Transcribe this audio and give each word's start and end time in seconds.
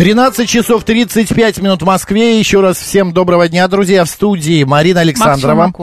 13 0.00 0.48
часов 0.48 0.84
35 0.84 1.58
минут 1.58 1.82
в 1.82 1.84
Москве. 1.84 2.38
Еще 2.38 2.62
раз 2.62 2.78
всем 2.78 3.12
доброго 3.12 3.50
дня, 3.50 3.68
друзья. 3.68 4.06
В 4.06 4.08
студии 4.08 4.64
Марина 4.64 5.00
Александрова. 5.00 5.74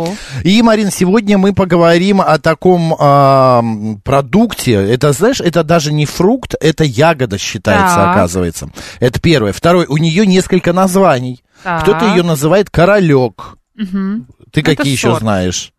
И, 0.43 0.59
Марин, 0.63 0.89
сегодня 0.89 1.37
мы 1.37 1.53
поговорим 1.53 2.19
о 2.21 2.39
таком 2.39 2.95
а, 2.97 3.63
продукте. 4.03 4.71
Это, 4.71 5.13
знаешь, 5.13 5.39
это 5.39 5.63
даже 5.63 5.93
не 5.93 6.07
фрукт, 6.07 6.55
это 6.59 6.83
ягода 6.83 7.37
считается, 7.37 7.95
Так. 7.95 8.15
оказывается. 8.15 8.71
Это 8.99 9.21
первое. 9.21 9.53
Второе, 9.53 9.85
у 9.87 9.97
нее 9.97 10.25
несколько 10.25 10.73
названий. 10.73 11.43
Так. 11.63 11.83
Кто-то 11.83 12.07
ее 12.07 12.23
называет 12.23 12.71
королек. 12.71 13.59
Мгм. 13.75 14.25
Ты 14.51 14.61
Это 14.61 14.75
какие 14.77 14.93
еще 14.93 15.09
сорт. 15.09 15.19
знаешь? 15.19 15.73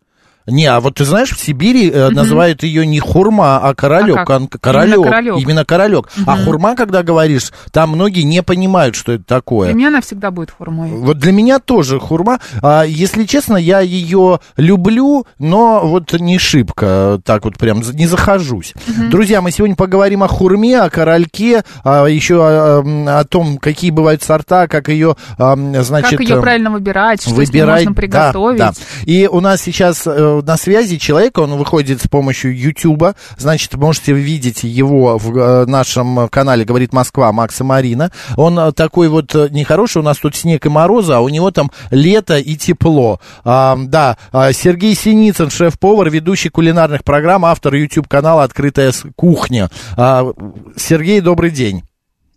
Не, 0.49 0.67
а 0.67 0.81
вот 0.81 0.95
ты 0.95 1.05
знаешь, 1.05 1.31
в 1.31 1.41
Сибири 1.41 1.91
э, 1.91 2.09
называют 2.11 2.63
ее 2.63 2.87
не 2.87 3.01
хурма, 3.01 3.59
а 3.59 3.75
королек. 3.75 4.17
А 4.17 4.25
как? 4.25 4.61
Королек. 4.61 4.97
Именно 4.97 5.11
королек. 5.11 5.37
Именно 5.43 5.65
королек. 5.65 6.09
А 6.27 6.37
хурма, 6.37 6.75
когда 6.75 7.03
говоришь, 7.03 7.53
там 7.71 7.91
многие 7.91 8.23
не 8.23 8.43
понимают, 8.43 8.95
что 8.95 9.13
это 9.13 9.25
такое. 9.25 9.69
Для 9.69 9.75
меня 9.75 9.89
она 9.89 10.01
всегда 10.01 10.31
будет 10.31 10.51
хурмой. 10.51 10.91
Вот 10.91 11.19
для 11.19 11.33
меня 11.33 11.59
тоже 11.59 12.01
хурма. 12.01 12.41
А, 12.63 12.83
если 12.83 13.25
честно, 13.25 13.57
я 13.57 13.81
ее 13.81 14.41
люблю, 14.57 15.27
но 15.39 15.87
вот 15.87 16.13
не 16.15 16.39
шибко, 16.39 17.21
так 17.25 17.45
вот 17.45 17.59
прям 17.59 17.81
не 17.81 18.07
захожусь. 18.07 18.75
Друзья, 19.11 19.43
мы 19.43 19.51
сегодня 19.51 19.77
поговорим 19.77 20.23
о 20.23 20.29
хурме, 20.29 20.81
о 20.81 20.91
корольке, 20.91 21.63
а, 21.85 22.07
еще 22.07 22.37
о, 22.43 22.81
м, 22.81 23.09
о 23.09 23.25
том, 23.25 23.59
какие 23.59 23.91
бывают 23.91 24.23
сорта, 24.23 24.67
как 24.69 24.89
ее, 24.89 25.17
а, 25.39 25.57
значит... 25.83 26.19
как 26.19 26.21
ее 26.21 26.37
э, 26.37 26.41
правильно 26.41 26.71
выбирать, 26.71 27.23
что 27.23 27.45
с 27.45 27.53
ней 27.53 27.65
можно 27.65 27.93
приготовить. 27.93 28.59
Да, 28.59 28.73
да. 28.73 28.77
И 29.05 29.27
у 29.27 29.41
нас 29.41 29.61
сейчас 29.61 30.03
э, 30.07 30.38
на 30.43 30.57
связи 30.57 30.99
человек, 30.99 31.39
он 31.39 31.57
выходит 31.57 32.03
с 32.03 32.09
помощью 32.09 32.57
Ютуба, 32.57 33.15
значит, 33.37 33.75
можете 33.75 34.13
видеть 34.13 34.63
его 34.65 35.19
в 35.19 35.37
э, 35.37 35.67
нашем 35.67 36.29
канале 36.29 36.65
«Говорит 36.65 36.93
Москва» 36.93 37.33
Макса 37.33 37.65
Марина. 37.65 38.13
Он 38.37 38.59
э, 38.59 38.73
такой 38.73 39.09
вот 39.09 39.35
э, 39.35 39.49
нехороший, 39.51 40.01
у 40.01 40.05
нас 40.05 40.19
тут 40.19 40.37
снег 40.37 40.67
и 40.67 40.69
морозы, 40.69 41.13
а 41.13 41.21
у 41.21 41.29
него 41.29 41.51
там 41.51 41.71
лето 41.91 42.39
и 42.39 42.57
тепло. 42.57 43.21
А, 43.45 43.77
да, 43.79 44.17
а, 44.33 44.53
Сергей 44.53 44.95
Синицын, 44.95 45.51
шеф-повар, 45.51 46.11
ведущий 46.11 46.49
кулинарных 46.49 47.05
программ, 47.05 47.45
автор 47.45 47.75
YouTube-канала 47.75 48.45
«Открытая 48.45 48.93
кухня». 49.17 49.71
А, 49.97 50.33
Сергей, 50.77 51.21
добрый 51.21 51.51
день. 51.51 51.83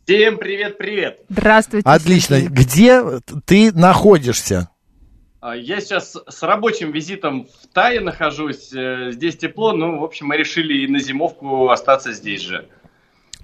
Всем 0.06 0.38
привет-привет! 0.38 1.20
Здравствуйте. 1.30 1.88
Отлично. 1.88 2.38
Сергей. 2.38 2.50
Где 2.50 3.02
ты 3.46 3.72
находишься? 3.72 4.71
А, 5.42 5.56
Я 5.56 5.82
сейчас 5.82 6.16
с 6.28 6.44
рабочим 6.44 6.92
визитом 6.92 7.46
в 7.64 7.74
Тае 7.74 8.00
нахожусь. 8.00 8.72
э, 8.74 9.10
Здесь 9.12 9.38
тепло, 9.38 9.74
ну, 9.74 10.00
в 10.00 10.04
общем, 10.04 10.28
мы 10.28 10.38
решили 10.38 10.84
и 10.86 10.88
на 10.88 11.00
зимовку 11.00 11.70
остаться 11.70 12.14
здесь 12.14 12.42
же. 12.42 12.68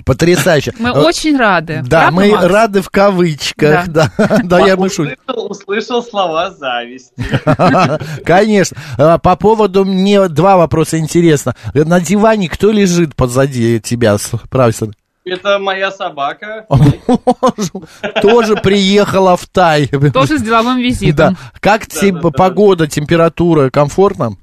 Потрясающе. 0.05 0.73
Мы 0.77 0.89
Э, 0.89 1.01
очень 1.01 1.35
рады. 1.37 1.81
Да, 1.83 2.01
Правда, 2.11 2.15
мы 2.15 2.29
Макс? 2.31 2.45
рады 2.45 2.81
в 2.83 2.89
кавычках, 2.91 3.87
да, 3.87 4.11
да, 4.43 4.59
я 4.67 4.75
шутил. 4.77 5.15
услышал, 5.25 5.51
услышал 5.51 6.03
слова 6.03 6.51
зависти. 6.51 7.13
Конечно. 8.23 8.77
А, 8.99 9.17
По 9.17 9.35
поводу, 9.35 9.83
мне 9.85 10.27
два 10.29 10.55
вопроса 10.57 10.99
интересно. 10.99 11.55
На 11.73 11.99
диване 11.99 12.47
кто 12.47 12.71
лежит 12.71 13.15
позади 13.15 13.79
тебя, 13.79 14.17
справься? 14.19 14.91
Это 15.27 15.59
моя 15.59 15.91
собака. 15.91 16.65
Тоже 18.21 18.55
приехала 18.55 19.35
в 19.35 19.45
Тай. 19.47 19.87
Тоже 20.13 20.37
с 20.39 20.41
деловым 20.41 20.77
Да. 20.77 20.81
визитом. 20.81 21.37
Как 21.59 21.87
погода, 22.35 22.87
температура, 22.87 23.69
комфортно? 23.69 24.37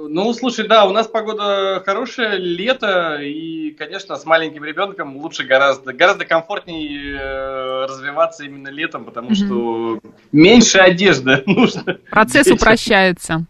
Ну, 0.00 0.32
слушай, 0.32 0.66
да, 0.66 0.84
у 0.86 0.92
нас 0.92 1.08
погода 1.08 1.82
хорошая, 1.84 2.36
лето, 2.36 3.18
и, 3.20 3.72
конечно, 3.72 4.16
с 4.16 4.24
маленьким 4.24 4.64
ребенком 4.64 5.16
лучше 5.16 5.42
гораздо, 5.42 5.92
гораздо 5.92 6.24
комфортнее 6.24 7.18
э, 7.20 7.86
развиваться 7.86 8.44
именно 8.44 8.68
летом, 8.68 9.04
потому 9.04 9.34
что 9.34 9.98
меньше 10.30 10.78
одежды 10.78 11.42
нужно. 11.46 11.98
Процесс 12.10 12.46
упрощается. 12.46 13.44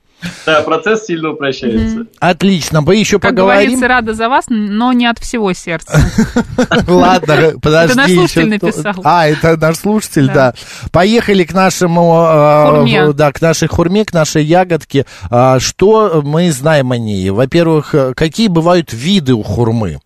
Да, 0.46 0.62
процесс 0.62 1.06
сильно 1.06 1.30
упрощается. 1.30 2.06
Отлично, 2.18 2.80
мы 2.80 2.96
еще 2.96 3.20
Как 3.20 3.30
поговорим. 3.30 3.62
говорится, 3.78 3.88
рада 3.88 4.14
за 4.14 4.28
вас, 4.28 4.46
но 4.48 4.92
не 4.92 5.06
от 5.06 5.18
всего 5.20 5.52
сердца. 5.52 6.00
Ладно, 6.88 7.52
подожди. 7.62 7.96
наш 7.96 8.12
слушатель 8.12 8.40
еще- 8.40 8.50
написал. 8.66 8.94
А, 9.04 9.28
это 9.28 9.56
наш 9.56 9.76
слушатель, 9.76 10.26
да. 10.26 10.54
Поехали 10.92 11.44
к 11.44 11.52
нашему... 11.52 12.26
э, 12.88 13.12
Да, 13.12 13.32
к 13.32 13.40
нашей 13.40 13.68
хурме, 13.68 14.04
к 14.04 14.12
нашей 14.12 14.44
ягодке. 14.44 15.06
А, 15.30 15.60
Что 15.60 16.22
мы 16.24 16.50
знаем 16.50 16.90
о 16.92 16.98
ней? 16.98 17.30
Во-первых, 17.30 17.94
э, 17.94 18.14
какие 18.14 18.48
бывают 18.48 18.92
виды 18.92 19.34
у 19.34 19.42
хурмы? 19.42 20.00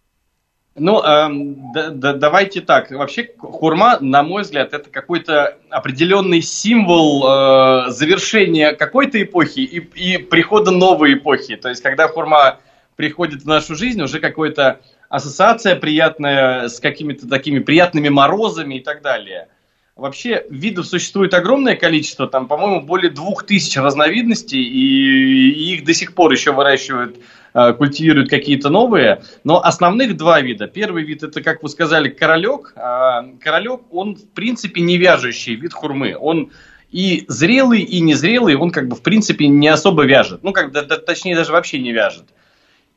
Ну, 0.75 1.03
эм, 1.03 1.73
да- 1.73 1.91
да- 1.91 2.15
давайте 2.15 2.63
так. 2.63 2.91
Вообще, 2.91 3.29
хурма, 3.39 3.99
на 4.01 4.23
мой 4.23 4.43
взгляд, 4.43 4.73
это 4.73 4.89
какой-то 4.89 5.59
определенный 5.69 6.41
символ 6.41 7.25
э, 7.27 7.91
завершения 7.91 8.73
какой-то 8.73 9.23
эпохи 9.23 9.61
и, 9.61 9.79
и 9.79 10.17
прихода 10.19 10.71
новой 10.71 11.15
эпохи. 11.15 11.57
То 11.57 11.69
есть, 11.69 11.83
когда 11.83 12.09
хурма 12.09 12.61
приходит 12.97 13.43
в 13.43 13.47
нашу 13.47 13.75
жизнь, 13.75 14.01
уже 14.01 14.19
какая-то 14.19 14.81
ассоциация 15.11 15.77
приятная 15.77 16.69
с 16.69 16.81
какими-то 16.81 17.29
такими 17.29 17.59
приятными 17.59 18.09
морозами 18.09 18.77
и 18.77 18.81
так 18.81 19.03
далее. 19.03 19.49
Вообще, 19.95 20.47
видов 20.49 20.87
существует 20.87 21.35
огромное 21.35 21.77
количество, 21.77 22.27
там, 22.27 22.49
по-моему, 22.49 22.81
более 22.81 23.11
двух 23.11 23.45
тысяч 23.45 23.77
разновидностей, 23.77 24.63
и, 24.63 25.75
их 25.75 25.85
до 25.85 25.93
сих 25.93 26.15
пор 26.15 26.33
еще 26.33 26.53
выращивают, 26.53 27.19
э, 27.53 27.75
культивируют 27.75 28.31
какие-то 28.31 28.71
новые. 28.71 29.23
Но 29.45 29.63
основных 29.63 30.17
два 30.17 30.41
вида. 30.41 30.67
Первый 30.67 31.05
вид 31.05 31.23
это, 31.23 31.43
как 31.43 31.63
вы 31.63 31.69
сказали, 31.69 32.09
королек. 32.09 32.73
А, 32.75 33.27
Королек, 33.39 33.83
он 33.91 34.17
в 34.17 34.29
принципе 34.31 34.81
не 34.81 34.97
вяжущий 34.97 35.57
вид 35.57 35.75
хурмы. 35.75 36.17
Он 36.19 36.51
и 36.91 37.27
зрелый, 37.29 37.83
и 37.83 38.01
незрелый, 38.01 38.57
он 38.57 38.71
как 38.71 38.89
бы 38.89 38.97
в 38.97 39.03
принципе 39.03 39.47
не 39.47 39.69
особо 39.69 40.05
вяжет. 40.05 40.43
Ну, 40.43 40.53
как, 40.53 40.73
точнее, 41.05 41.37
даже 41.37 41.53
вообще 41.53 41.79
не 41.79 41.93
вяжет. 41.93 42.25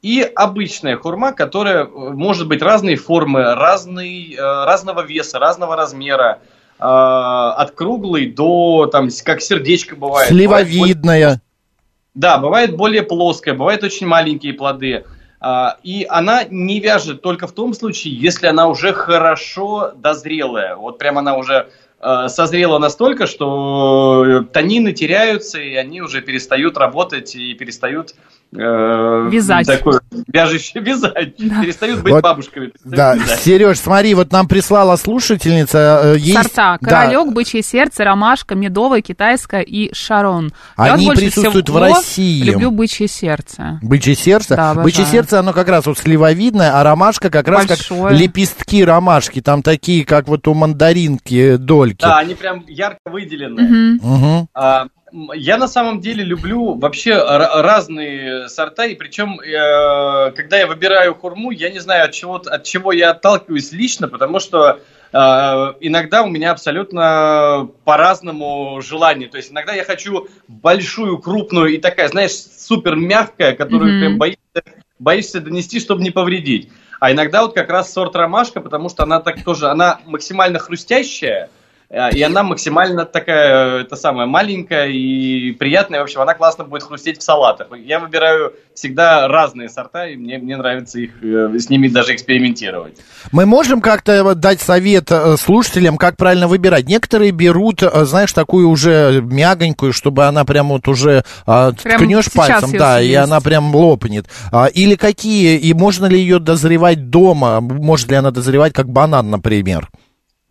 И 0.01 0.21
обычная 0.21 0.95
хурма, 0.95 1.33
которая 1.33 1.83
э, 1.83 1.87
может 1.87 2.47
быть 2.47 2.61
разной 2.61 2.95
формы, 2.95 3.53
разной, 3.53 4.33
э, 4.33 4.39
разного 4.39 5.01
веса, 5.01 5.39
разного 5.39 5.75
размера, 5.75 6.39
от 6.77 7.71
круглой 7.71 8.27
до, 8.27 8.87
там, 8.91 9.09
как 9.23 9.41
сердечко 9.41 9.95
бывает. 9.95 10.27
Сливовидная. 10.29 11.41
да, 12.13 12.37
бывает 12.37 12.75
более 12.75 13.03
плоская, 13.03 13.53
бывают 13.53 13.83
очень 13.83 14.07
маленькие 14.07 14.53
плоды. 14.53 15.05
А, 15.39 15.77
И 15.83 16.07
она 16.09 16.43
не 16.49 16.79
вяжет 16.79 17.21
только 17.21 17.45
в 17.45 17.51
том 17.51 17.73
случае, 17.73 18.15
если 18.15 18.47
она 18.47 18.67
уже 18.67 18.93
хорошо 18.93 19.91
дозрелая. 19.95 20.75
Вот 20.75 20.97
прям 20.97 21.17
она 21.17 21.37
уже 21.37 21.69
э, 21.99 22.27
созрела 22.29 22.79
настолько, 22.79 23.27
что 23.27 24.25
э, 24.25 24.43
танины 24.51 24.91
теряются, 24.93 25.59
и 25.59 25.75
они 25.75 26.01
уже 26.01 26.21
перестают 26.21 26.77
работать 26.77 27.35
и 27.35 27.53
перестают 27.53 28.15
э, 28.53 29.29
Вязать. 29.31 29.67
Такое, 29.67 30.01
вяжущее 30.27 30.83
вязать. 30.83 31.33
Да. 31.37 31.61
Перестают 31.61 32.01
быть 32.01 32.13
Вот, 32.13 32.23
бабушками. 32.23 32.71
Да, 32.83 33.15
вязать. 33.15 33.39
Сереж, 33.41 33.79
смотри, 33.79 34.13
вот 34.13 34.31
нам 34.31 34.47
прислала 34.47 34.95
слушательница. 34.95 36.01
э, 36.15 36.17
есть- 36.19 36.33
Сорта. 36.35 36.77
да, 36.81 37.07
Королек, 37.07 37.33
бычье 37.33 37.61
сердце, 37.61 38.03
ромашка, 38.03 38.55
медовая, 38.55 39.01
китайская 39.01 39.61
и 39.61 39.93
шарон. 39.93 40.51
Я 40.77 40.93
Они 40.93 41.05
больше 41.05 41.21
присутствуют 41.23 41.69
в 41.69 41.77
России. 41.77 42.43
Люблю 42.43 42.71
бычье 42.71 43.07
сердце. 43.07 43.79
Бычье 43.81 44.15
сердце. 44.15 44.55
Да, 44.55 44.71
обожаю. 44.71 44.83
Бычье 44.85 45.05
сердце, 45.05 45.39
оно 45.39 45.53
как 45.53 45.67
раз 45.69 45.85
вот 45.85 45.97
сливовидное, 45.97 46.79
а 46.79 46.83
ромашка 46.83 47.29
как 47.29 47.47
раз 47.47 47.65
Большое. 47.65 48.09
как 48.09 48.11
лепестки 48.19 48.83
ромашки. 48.83 49.41
Там 49.41 49.61
такие, 49.63 50.05
как 50.05 50.27
вот 50.27 50.47
у 50.47 50.53
мандаринки 50.53 51.57
дольки. 51.57 52.01
Да, 52.01 52.17
они 52.19 52.35
прям 52.35 52.63
ярко. 52.67 52.99
Мгм. 53.05 54.47
А, 54.53 54.81
м, 54.83 54.89
Я 55.33 55.57
на 55.57 55.67
самом 55.67 56.01
деле 56.01 56.23
люблю 56.23 56.73
вообще 56.73 57.11
ра- 57.11 57.61
разные 57.61 58.49
сорта, 58.49 58.85
и 58.85 58.95
причем, 58.95 59.39
э, 59.39 60.31
когда 60.31 60.57
я 60.57 60.67
выбираю 60.67 61.15
хурму, 61.15 61.51
я 61.51 61.69
не 61.69 61.79
знаю, 61.79 62.05
от 62.05 62.11
чего, 62.11 62.35
от 62.35 62.63
чего 62.63 62.91
я 62.91 63.11
отталкиваюсь 63.11 63.71
лично, 63.71 64.09
потому 64.09 64.41
что 64.41 64.81
э, 65.13 65.17
иногда 65.79 66.23
у 66.23 66.27
меня 66.27 66.51
абсолютно 66.51 67.69
по-разному 67.85 68.81
желание. 68.81 69.29
То 69.29 69.37
есть 69.37 69.51
иногда 69.53 69.73
я 69.73 69.85
хочу 69.85 70.27
большую, 70.49 71.19
крупную 71.19 71.67
и 71.67 71.77
такая, 71.77 72.09
знаешь, 72.09 72.33
супер 72.33 72.97
мягкая, 72.97 73.53
которую 73.55 73.91
Мгм. 73.91 73.99
прям 73.99 74.17
боишься, 74.17 74.81
боишься 74.99 75.39
донести, 75.39 75.79
чтобы 75.79 76.03
не 76.03 76.11
повредить. 76.11 76.69
А 76.99 77.13
иногда 77.13 77.43
вот 77.43 77.53
как 77.53 77.69
раз 77.69 77.93
сорт 77.93 78.15
ромашка, 78.17 78.59
потому 78.59 78.89
что 78.89 79.03
она 79.03 79.21
так 79.21 79.43
тоже, 79.45 79.67
она 79.67 79.99
максимально 80.05 80.59
хрустящая, 80.59 81.49
И 81.89 82.21
она 82.21 82.43
максимально 82.43 83.05
такая, 83.05 83.81
это 83.81 83.95
самая 83.95 84.25
маленькая 84.25 84.87
и 84.87 85.51
приятная. 85.51 85.99
В 85.99 86.03
общем, 86.03 86.21
она 86.21 86.33
классно 86.33 86.63
будет 86.63 86.83
хрустеть 86.83 87.19
в 87.19 87.23
салатах. 87.23 87.67
Я 87.77 87.99
выбираю 87.99 88.53
всегда 88.75 89.27
разные 89.27 89.69
сорта, 89.69 90.07
и 90.07 90.15
мне, 90.15 90.37
мне 90.37 90.57
нравится 90.57 90.99
их, 90.99 91.11
э, 91.23 91.57
с 91.57 91.69
ними 91.69 91.87
даже 91.87 92.13
экспериментировать. 92.13 92.97
Мы 93.31 93.45
можем 93.45 93.81
как-то 93.81 94.23
вот 94.23 94.39
дать 94.39 94.61
совет 94.61 95.11
э, 95.11 95.37
слушателям, 95.37 95.97
как 95.97 96.17
правильно 96.17 96.47
выбирать? 96.47 96.85
Некоторые 96.87 97.31
берут, 97.31 97.81
э, 97.81 98.05
знаешь, 98.05 98.33
такую 98.33 98.69
уже 98.69 99.21
мягонькую, 99.23 99.93
чтобы 99.93 100.25
она 100.25 100.43
прям 100.45 100.69
вот 100.69 100.87
уже 100.87 101.23
а, 101.45 101.71
Прям 101.71 102.01
ткнешь 102.01 102.31
пальцем, 102.31 102.71
да, 102.77 103.01
и 103.01 103.07
съесть. 103.07 103.19
она 103.19 103.39
прям 103.39 103.73
лопнет. 103.73 104.25
А, 104.51 104.65
Или 104.67 104.95
какие, 104.95 105.57
и 105.57 105.73
можно 105.73 106.05
ли 106.05 106.19
ее 106.19 106.39
дозревать 106.39 107.09
дома? 107.09 107.61
Может 107.61 108.09
ли 108.09 108.15
она 108.15 108.31
дозревать 108.31 108.73
как 108.73 108.89
банан, 108.89 109.29
например? 109.29 109.89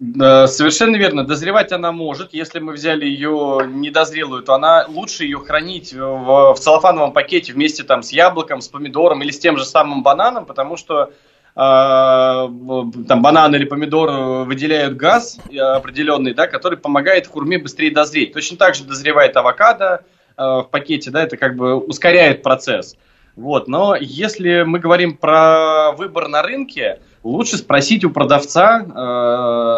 Совершенно 0.00 0.96
верно. 0.96 1.25
Дозревать 1.25 1.70
она 1.70 1.93
может. 1.93 2.35
Если 2.35 2.58
мы 2.58 2.73
взяли 2.73 3.05
ее 3.05 3.61
недозрелую, 3.64 4.43
то 4.43 4.55
она 4.55 4.87
лучше 4.88 5.25
ее 5.25 5.38
хранить 5.38 5.93
в, 5.93 6.55
в 6.55 6.58
целлофановом 6.58 7.12
пакете 7.12 7.52
вместе 7.52 7.85
там 7.85 8.02
с 8.02 8.11
яблоком, 8.11 8.61
с 8.61 8.69
помидором 8.69 9.23
или 9.23 9.31
с 9.31 9.38
тем 9.38 9.56
же 9.56 9.64
самым 9.64 10.02
бананом, 10.02 10.46
потому 10.46 10.76
что 10.76 11.05
э, 11.05 11.11
там 11.55 13.23
банан 13.23 13.55
или 13.55 13.64
помидор 13.67 14.44
выделяют 14.44 14.96
газ 14.96 15.38
э, 15.49 15.58
определенный, 15.58 16.35
да, 16.35 16.49
который 16.49 16.76
помогает 16.76 17.29
хурме 17.29 17.58
быстрее 17.58 17.93
дозреть. 17.93 18.32
Точно 18.32 18.56
так 18.56 18.75
же 18.75 18.82
дозревает 18.82 19.37
авокадо 19.37 20.02
э, 20.37 20.43
в 20.43 20.69
пакете, 20.73 21.12
да, 21.12 21.23
это 21.23 21.37
как 21.37 21.55
бы 21.55 21.76
ускоряет 21.76 22.43
процесс. 22.43 22.96
Вот, 23.37 23.69
но 23.69 23.96
если 23.96 24.62
мы 24.62 24.81
говорим 24.81 25.17
про 25.17 25.93
выбор 25.93 26.29
на 26.29 26.43
рынке, 26.43 27.00
лучше 27.24 27.56
спросить 27.56 28.04
у 28.04 28.10
продавца, 28.10 28.84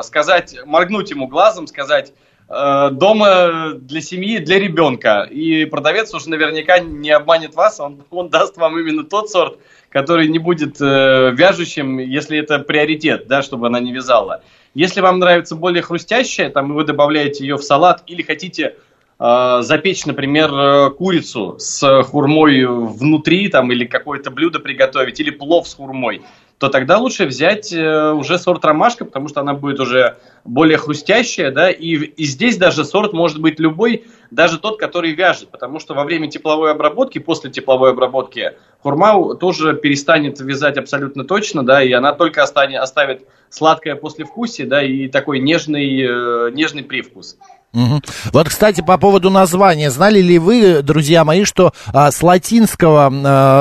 э, 0.01 0.03
сказать, 0.03 0.57
моргнуть 0.67 1.11
ему 1.11 1.29
глазом, 1.29 1.67
сказать 1.67 2.13
э, 2.49 2.91
дома 2.91 3.75
для 3.75 4.01
семьи, 4.01 4.39
для 4.39 4.59
ребенка. 4.59 5.23
И 5.31 5.65
продавец 5.65 6.13
уже 6.13 6.29
наверняка 6.29 6.81
не 6.81 7.11
обманет 7.11 7.55
вас, 7.55 7.81
он, 7.81 8.03
он 8.11 8.29
даст 8.29 8.57
вам 8.57 8.79
именно 8.79 9.05
тот 9.05 9.31
сорт, 9.31 9.59
который 9.89 10.29
не 10.29 10.39
будет 10.39 10.81
э, 10.81 11.31
вяжущим, 11.33 11.99
если 11.99 12.39
это 12.39 12.59
приоритет, 12.59 13.29
да, 13.29 13.43
чтобы 13.43 13.69
она 13.69 13.81
не 13.81 13.93
вязала. 13.93 14.43
Если 14.75 15.01
вам 15.01 15.21
нравится 15.21 15.55
более 15.55 15.83
хрустящая, 15.83 16.51
там 16.51 16.75
вы 16.75 16.85
добавляете 16.85 17.45
ее 17.47 17.57
в 17.57 17.63
салат 17.63 18.03
или 18.09 18.23
хотите 18.23 18.75
э, 19.19 19.59
запечь, 19.63 20.05
например, 20.05 20.53
э, 20.53 20.91
курицу 20.91 21.57
с 21.59 22.03
хурмой 22.03 22.67
внутри, 22.67 23.49
там, 23.49 23.71
или 23.71 23.87
какое-то 23.87 24.31
блюдо 24.31 24.59
приготовить, 24.59 25.21
или 25.21 25.31
плов 25.31 25.69
с 25.69 25.75
хурмой, 25.75 26.23
то 26.59 26.69
тогда 26.71 26.99
лучше 26.99 27.27
взять 27.27 27.73
э, 27.73 28.13
уже 28.13 28.39
сорт 28.39 28.65
ромашка, 28.65 29.05
потому 29.05 29.29
что 29.29 29.41
она 29.41 29.53
будет 29.53 29.79
уже 29.79 30.17
более 30.45 30.79
хрустящая, 30.79 31.51
да, 31.51 31.71
и, 31.71 31.97
и 31.97 32.25
здесь 32.25 32.57
даже 32.57 32.85
сорт 32.85 33.13
может 33.13 33.41
быть 33.41 33.61
любой, 33.61 34.05
даже 34.31 34.59
тот, 34.59 34.79
который 34.79 35.13
вяжет, 35.13 35.51
потому 35.51 35.81
что 35.81 35.95
во 35.95 36.05
время 36.05 36.31
тепловой 36.31 36.73
обработки, 36.73 37.19
после 37.19 37.51
тепловой 37.51 37.91
обработки, 37.91 38.55
хурма 38.81 39.35
тоже 39.35 39.75
перестанет 39.75 40.41
вязать 40.41 40.79
абсолютно 40.79 41.25
точно, 41.25 41.63
да, 41.63 41.83
и 41.83 41.93
она 41.93 42.13
только 42.13 42.43
останет, 42.43 42.81
оставит 42.81 43.27
сладкое 43.51 43.95
послевкусие, 43.95 44.67
да, 44.67 44.83
и 44.83 45.09
такой 45.09 45.41
нежный, 45.41 46.01
э, 46.01 46.51
нежный 46.53 46.85
привкус. 46.85 47.37
Мгм. 47.77 48.03
Вот, 48.33 48.49
кстати, 48.49 48.81
по 48.81 48.97
поводу 48.97 49.29
названия. 49.29 49.91
Знали 49.91 50.23
ли 50.23 50.39
вы, 50.39 50.81
друзья 50.81 51.27
мои, 51.27 51.45
что 51.45 51.75
а, 51.93 52.11
с 52.11 52.23
латинского 52.23 53.09
а, 53.09 53.11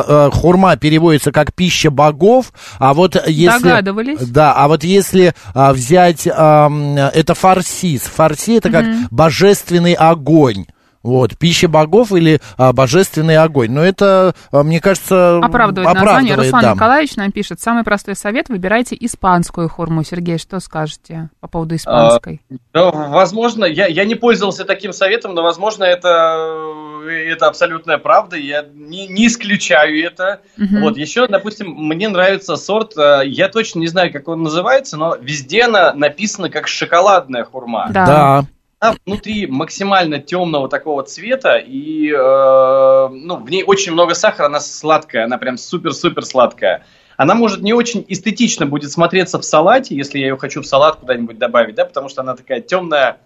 а, 0.07 0.31
хурма 0.31 0.77
переводится 0.77 1.33
как 1.33 1.53
пища 1.53 1.91
богов, 1.91 2.53
а 2.79 2.93
вот 2.93 3.21
если... 3.27 3.61
Догадывались. 3.61 4.19
Да, 4.21 4.53
а 4.53 4.69
вот 4.69 4.85
если 4.85 5.33
а, 5.53 5.73
взять... 5.73 6.29
а, 6.31 6.71
это 7.13 7.33
фарсис. 7.33 8.03
Фарси 8.03 8.57
это 8.57 8.69
как 8.69 8.85
божественный 9.11 9.93
огонь. 9.93 10.65
Вот, 11.05 11.37
пища 11.37 11.67
богов 11.67 12.11
или 12.11 12.41
а, 12.57 12.73
божественный 12.73 13.37
огонь. 13.37 13.69
Но 13.69 13.83
это, 13.83 14.33
а, 14.51 14.63
мне 14.63 14.81
кажется, 14.81 15.37
Оправдывает, 15.37 15.93
название. 15.93 16.33
оправдывает, 16.33 16.39
Руслан 16.39 16.61
да. 16.63 16.73
Николаевич 16.73 17.15
нам 17.15 17.31
пишет. 17.31 17.59
Самый 17.61 17.83
простой 17.83 18.15
совет. 18.15 18.49
Выбирайте 18.49 18.97
испанскую 18.99 19.69
хурму. 19.69 20.03
Сергей, 20.03 20.39
что 20.39 20.59
скажете 20.59 21.29
по 21.41 21.47
поводу 21.47 21.75
испанской? 21.75 22.41
Да, 22.73 22.89
возможно, 22.89 23.65
я, 23.65 23.85
я 23.85 24.03
не 24.03 24.15
пользовался 24.15 24.65
таким 24.65 24.93
советом, 24.93 25.35
но, 25.35 25.43
возможно, 25.43 25.83
это, 25.83 26.73
это 27.07 27.45
абсолютная 27.45 27.99
правда, 27.99 28.35
я 28.35 28.65
не, 28.73 29.07
не 29.07 29.27
исключаю 29.27 30.03
это. 30.03 30.41
Мгм. 30.57 30.81
Вот, 30.81 30.97
еще, 30.97 31.27
допустим, 31.27 31.67
мне 31.69 32.09
нравится 32.09 32.55
сорт, 32.55 32.97
э, 32.97 33.21
я 33.27 33.47
точно 33.49 33.77
не 33.77 33.87
знаю, 33.87 34.11
как 34.11 34.27
он 34.27 34.41
называется, 34.41 34.97
но 34.97 35.15
везде 35.21 35.65
она 35.65 35.93
написана 35.93 36.49
как 36.49 36.67
шоколадная 36.67 37.43
хурма. 37.43 37.89
Да. 37.91 38.05
Да. 38.07 38.45
Она 38.85 38.97
внутри 39.05 39.47
максимально 39.47 40.19
темного 40.19 40.69
такого 40.69 41.01
цвета, 41.01 41.57
и 41.57 42.11
э, 42.11 43.07
ну, 43.11 43.37
в 43.37 43.49
ней 43.49 43.63
очень 43.63 43.93
много 43.93 44.13
сахара, 44.13 44.45
она 44.45 44.59
сладкая, 44.59 45.25
она 45.25 45.39
прям 45.39 45.57
супер-супер 45.57 46.23
сладкая. 46.23 46.85
Она 47.17 47.33
может 47.33 47.61
не 47.61 47.73
очень 47.73 48.05
эстетично 48.07 48.67
будет 48.67 48.91
смотреться 48.91 49.39
в 49.39 49.45
салате, 49.45 49.95
если 49.95 50.19
я 50.19 50.27
ее 50.27 50.37
хочу 50.37 50.61
в 50.61 50.67
салат 50.67 50.97
куда-нибудь 50.97 51.39
добавить, 51.39 51.73
да, 51.73 51.85
потому 51.85 52.09
что 52.09 52.21
она 52.21 52.35
такая 52.35 52.61
темная, 52.61 53.17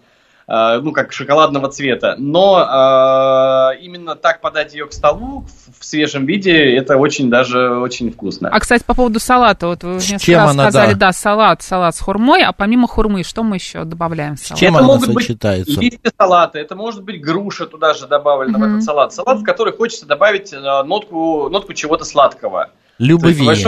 ну, 0.82 0.92
как 0.92 1.12
шоколадного 1.14 1.70
цвета. 1.70 2.16
Но 2.18 2.60
э, 2.60 3.80
именно 3.82 4.16
так 4.16 4.42
подать 4.42 4.74
ее 4.74 4.88
к 4.88 4.94
столу 4.94 5.42
в, 5.42 5.80
в 5.80 5.86
свежем 5.86 6.26
виде, 6.26 6.76
это 6.76 6.98
очень 6.98 7.30
даже 7.30 7.70
очень 7.78 8.12
вкусно. 8.12 8.50
А, 8.50 8.60
кстати, 8.60 8.84
по 8.84 8.96
поводу 8.96 9.20
салата, 9.20 9.68
вот 9.68 9.84
вы 9.84 10.00
С 10.00 10.10
несколько 10.10 10.26
чем 10.26 10.40
раз 10.40 10.52
она, 10.52 10.64
сказали, 10.64 10.94
да? 10.94 11.08
да. 11.08 11.12
салат, 11.14 11.62
салат 11.62 11.96
с 11.96 12.00
хурмой, 12.00 12.44
а 12.44 12.52
помимо 12.52 12.88
хурмы, 12.88 13.24
что 13.24 13.44
мы 13.44 13.58
еще 13.58 13.84
добавляем 13.84 14.36
в 14.36 14.40
салат? 14.40 14.60
чем 14.60 14.76
это 14.76 14.84
она 14.84 14.88
могут 14.94 15.14
быть 15.14 15.26
сочетается? 15.26 15.80
листья 15.80 16.12
салата, 16.18 16.58
это 16.58 16.76
может 16.76 17.04
быть 17.04 17.22
груша 17.22 17.68
туда 17.68 17.94
же 17.94 18.08
добавлена 18.08 18.58
в 18.58 18.62
Мгм. 18.62 18.72
этот 18.72 18.84
салат. 18.84 19.14
Салат, 19.14 19.40
в 19.40 19.44
который 19.44 19.74
хочется 19.74 20.08
добавить 20.08 20.52
э, 20.52 20.58
нотку, 20.84 21.48
нотку 21.50 21.74
чего-то 21.74 22.06
сладкого. 22.06 22.70
Есть, 22.98 23.10
Любви. 23.12 23.66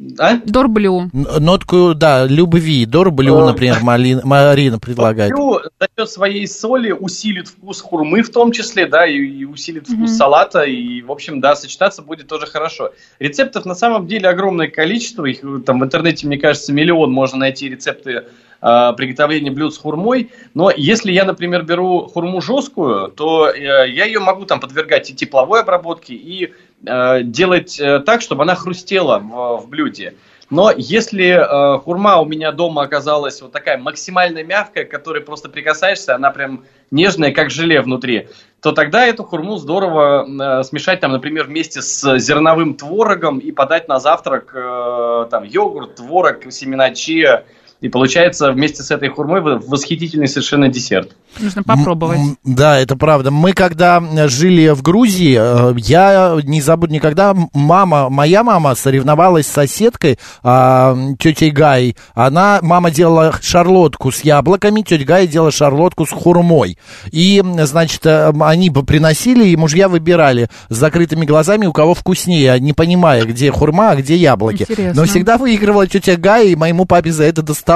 По 0.00 0.14
большому- 0.14 0.16
А? 0.18 0.40
Дорблю. 0.50 1.10
Нотку, 1.12 1.94
да, 1.94 2.26
любви. 2.26 2.86
Дорблю, 2.86 3.36
Э, 3.36 3.44
например, 3.46 3.78
Малин- 3.82 4.20
Марина 4.24 4.78
предлагает. 4.78 5.32
Блю 5.32 5.60
за 5.78 5.88
счет 5.98 6.10
своей 6.10 6.46
соли 6.48 6.92
усилит 6.92 7.48
вкус 7.48 7.80
хурмы 7.80 8.22
в 8.22 8.30
том 8.30 8.52
числе, 8.52 8.86
да, 8.86 9.06
и, 9.06 9.16
и 9.18 9.44
усилит 9.44 9.84
вкус 9.84 9.96
Мгм. 9.98 10.06
салата, 10.08 10.62
и, 10.62 11.02
в 11.02 11.10
общем, 11.12 11.40
да, 11.40 11.54
сочетаться 11.54 12.02
будет 12.02 12.28
тоже 12.28 12.46
хорошо. 12.46 12.92
Рецептов 13.18 13.64
на 13.66 13.74
самом 13.74 14.06
деле 14.06 14.28
огромное 14.28 14.68
количество, 14.68 15.24
их 15.26 15.40
там 15.66 15.80
в 15.80 15.84
интернете, 15.84 16.26
мне 16.26 16.38
кажется, 16.38 16.72
миллион 16.72 17.12
можно 17.12 17.38
найти 17.38 17.68
рецепты 17.68 18.24
э, 18.60 18.92
приготовления 18.96 19.50
блюд 19.50 19.74
с 19.74 19.78
хурмой, 19.78 20.30
но 20.54 20.70
если 20.74 21.12
я, 21.12 21.24
например, 21.24 21.62
беру 21.62 22.06
хурму 22.06 22.40
жесткую, 22.40 23.08
то 23.08 23.48
э, 23.48 23.88
я 23.90 24.04
ее 24.04 24.20
могу 24.20 24.44
там 24.44 24.60
подвергать 24.60 25.10
и 25.10 25.14
тепловой 25.14 25.60
обработке, 25.60 26.14
и 26.14 26.52
э, 26.86 27.22
делать 27.22 27.78
э, 27.80 28.00
так, 28.00 28.22
чтобы 28.22 28.42
она 28.42 28.54
хрустела 28.54 29.18
в, 29.18 29.62
в 29.62 29.68
блюде. 29.68 30.14
Но 30.50 30.72
если 30.76 31.28
э, 31.28 31.78
хурма 31.78 32.20
у 32.20 32.24
меня 32.24 32.50
дома 32.50 32.82
оказалась 32.82 33.40
вот 33.40 33.52
такая 33.52 33.78
максимально 33.78 34.42
мягкая, 34.42 34.84
к 34.84 34.90
которой 34.90 35.22
просто 35.22 35.48
прикасаешься, 35.48 36.16
она 36.16 36.32
прям 36.32 36.64
нежная, 36.90 37.32
как 37.32 37.50
желе 37.50 37.80
внутри, 37.80 38.28
то 38.60 38.72
тогда 38.72 39.06
эту 39.06 39.22
хурму 39.22 39.58
здорово 39.58 40.26
э, 40.26 40.64
смешать, 40.64 40.98
там, 40.98 41.12
например, 41.12 41.46
вместе 41.46 41.82
с 41.82 42.18
зерновым 42.18 42.74
творогом 42.74 43.38
и 43.38 43.52
подать 43.52 43.86
на 43.86 44.00
завтрак 44.00 44.50
э, 44.52 45.26
там 45.30 45.44
йогурт, 45.44 45.94
творог, 45.94 46.52
семена 46.52 46.90
чиа. 46.90 47.44
И 47.80 47.88
получается 47.88 48.52
вместе 48.52 48.82
с 48.82 48.90
этой 48.90 49.08
хурмой 49.08 49.40
восхитительный 49.40 50.28
совершенно 50.28 50.68
десерт. 50.68 51.12
Нужно 51.38 51.62
попробовать. 51.62 52.18
М, 52.18 52.36
Да, 52.44 52.78
это 52.78 52.94
правда. 52.96 53.30
Мы 53.30 53.52
когда 53.54 54.02
э, 54.02 54.28
жили 54.28 54.68
в 54.68 54.82
Грузии, 54.82 55.38
э, 55.40 55.74
я 55.78 56.38
не 56.44 56.60
забуду 56.60 56.92
никогда, 56.92 57.34
мама, 57.54 58.10
моя 58.10 58.44
мама 58.44 58.74
соревновалась 58.74 59.46
с 59.46 59.50
соседкой, 59.52 60.18
а, 60.42 60.94
тетей 61.18 61.50
Гай. 61.50 61.96
Она, 62.14 62.58
мама 62.60 62.90
делала 62.90 63.34
шарлотку 63.40 64.12
с 64.12 64.20
яблоками, 64.22 64.82
тетя 64.82 65.04
Гая 65.04 65.26
делала 65.26 65.50
шарлотку 65.50 66.04
с 66.04 66.10
хурмой. 66.10 66.76
И, 67.12 67.42
значит, 67.62 68.04
э, 68.04 68.30
они 68.40 68.68
бы 68.68 68.82
приносили, 68.82 69.48
и 69.48 69.56
мужья 69.56 69.88
выбирали 69.88 70.50
с 70.68 70.76
закрытыми 70.76 71.24
глазами, 71.24 71.64
у 71.64 71.72
кого 71.72 71.94
вкуснее, 71.94 72.60
не 72.60 72.74
понимая, 72.74 73.24
где 73.24 73.50
хурма, 73.50 73.92
а 73.92 73.96
где 73.96 74.16
яблоки. 74.16 74.62
Интересно. 74.68 75.00
Но 75.00 75.06
всегда 75.06 75.38
выигрывала 75.38 75.86
тетя 75.86 76.16
Гая, 76.16 76.44
и 76.48 76.56
моему 76.56 76.84
папе 76.84 77.10
за 77.10 77.24
это 77.24 77.40
доставалось. 77.40 77.69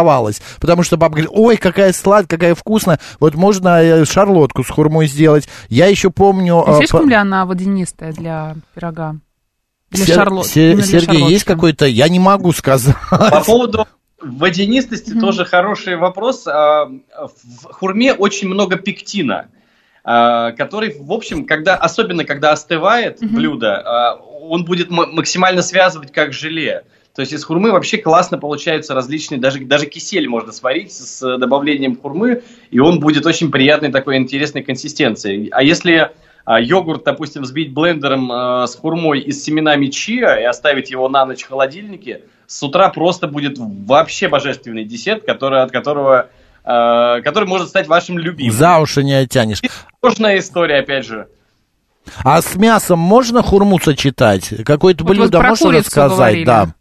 Потому 0.61 0.83
что 0.83 0.97
папа 0.99 1.13
говорит, 1.13 1.31
ой, 1.33 1.57
какая 1.57 1.93
сладкая, 1.93 2.39
какая 2.39 2.55
вкусная. 2.55 2.99
Вот 3.21 3.35
можно 3.35 3.83
э, 3.83 4.05
шарлотку 4.05 4.65
с 4.65 4.69
хурмой 4.71 5.07
сделать. 5.07 5.49
Я 5.69 5.87
еще 5.87 6.11
помню... 6.11 6.65
Не 6.67 6.73
э, 6.75 6.77
слишком 6.79 7.05
по- 7.05 7.09
ли 7.09 7.15
она 7.15 7.45
водянистая 7.47 8.13
для 8.13 8.57
пирога? 8.75 9.17
Для 9.91 10.05
Сер- 10.07 10.19
шарлот- 10.27 10.45
Се- 10.45 10.73
именно 10.73 10.83
для 10.83 11.01
Сергей, 11.01 11.19
есть 11.29 11.45
шарлотки? 11.45 11.45
какой-то... 11.47 11.87
Я 11.87 12.09
не 12.09 12.19
могу 12.19 12.53
сказать. 12.53 12.97
По 13.11 13.43
поводу 13.45 13.87
водянистости 14.21 15.11
Мгм. 15.11 15.21
тоже 15.21 15.45
хороший 15.45 15.97
вопрос. 15.97 16.47
А, 16.47 16.87
В 16.87 17.73
хурме 17.73 18.13
очень 18.15 18.49
много 18.49 18.77
пектина, 18.77 19.47
а, 20.03 20.53
который, 20.53 20.97
в 20.99 21.13
общем, 21.13 21.45
когда, 21.47 21.77
особенно 21.77 22.25
когда 22.25 22.53
остывает 22.53 23.21
Мгм. 23.21 23.35
блюдо, 23.35 23.77
а, 23.77 24.15
он 24.17 24.65
будет 24.65 24.91
м- 24.91 25.15
максимально 25.15 25.63
связывать 25.63 26.11
как 26.13 26.33
желе. 26.33 26.85
То 27.15 27.21
есть 27.21 27.33
из 27.33 27.45
хурмы 27.45 27.71
вообще 27.71 27.99
классно 27.99 28.39
получаются 28.39 28.93
различные, 28.93 29.39
даже, 29.41 29.61
даже 29.61 29.87
кисель 29.87 30.29
можно 30.29 30.51
сварить 30.51 30.93
с 30.93 31.39
добавлением 31.39 31.97
хурмы, 31.97 32.43
и 32.71 32.81
он 32.81 32.99
будет 32.99 33.25
очень 33.25 33.53
приятной 33.53 33.93
такой 33.93 34.17
интересной 34.17 34.63
консистенции. 34.63 35.49
А 35.53 35.63
если 35.63 36.11
а, 36.45 36.61
йогурт, 36.61 37.05
допустим, 37.05 37.43
взбить 37.43 37.73
блендером 37.73 38.33
а, 38.33 38.67
с 38.67 38.75
хурмой 38.75 39.21
и 39.21 39.31
с 39.31 39.45
семенами 39.45 39.87
чиа 39.87 40.41
и 40.41 40.45
оставить 40.45 40.91
его 40.91 41.09
на 41.09 41.25
ночь 41.25 41.45
в 41.45 41.49
холодильнике, 41.49 42.23
с 42.49 42.61
утра 42.65 42.89
просто 42.89 43.29
будет 43.29 43.59
вообще 43.59 44.29
божественный 44.29 44.85
десерт, 44.85 45.25
который, 45.25 45.63
от 45.63 45.71
которого, 45.71 46.31
а, 46.65 47.21
который 47.21 47.49
может 47.49 47.69
стать 47.69 47.87
вашим 47.87 48.19
любимым. 48.19 48.53
За 48.53 48.79
уши 48.79 49.05
не 49.05 49.15
оттянешь. 49.15 49.63
Сложная 50.01 50.39
история, 50.39 50.79
опять 50.79 51.07
же. 51.07 51.29
А 52.25 52.43
с 52.43 52.57
мясом 52.57 52.99
можно 52.99 53.41
хурму 53.41 53.79
сочетать? 53.79 54.53
Какое-то 54.67 55.05
Вот 55.05 55.13
блюдо 55.13 55.41
можно 55.41 55.67
курицу 55.67 55.87
рассказать? 55.87 56.19
говорили. 56.19 56.45
Да. 56.45 56.75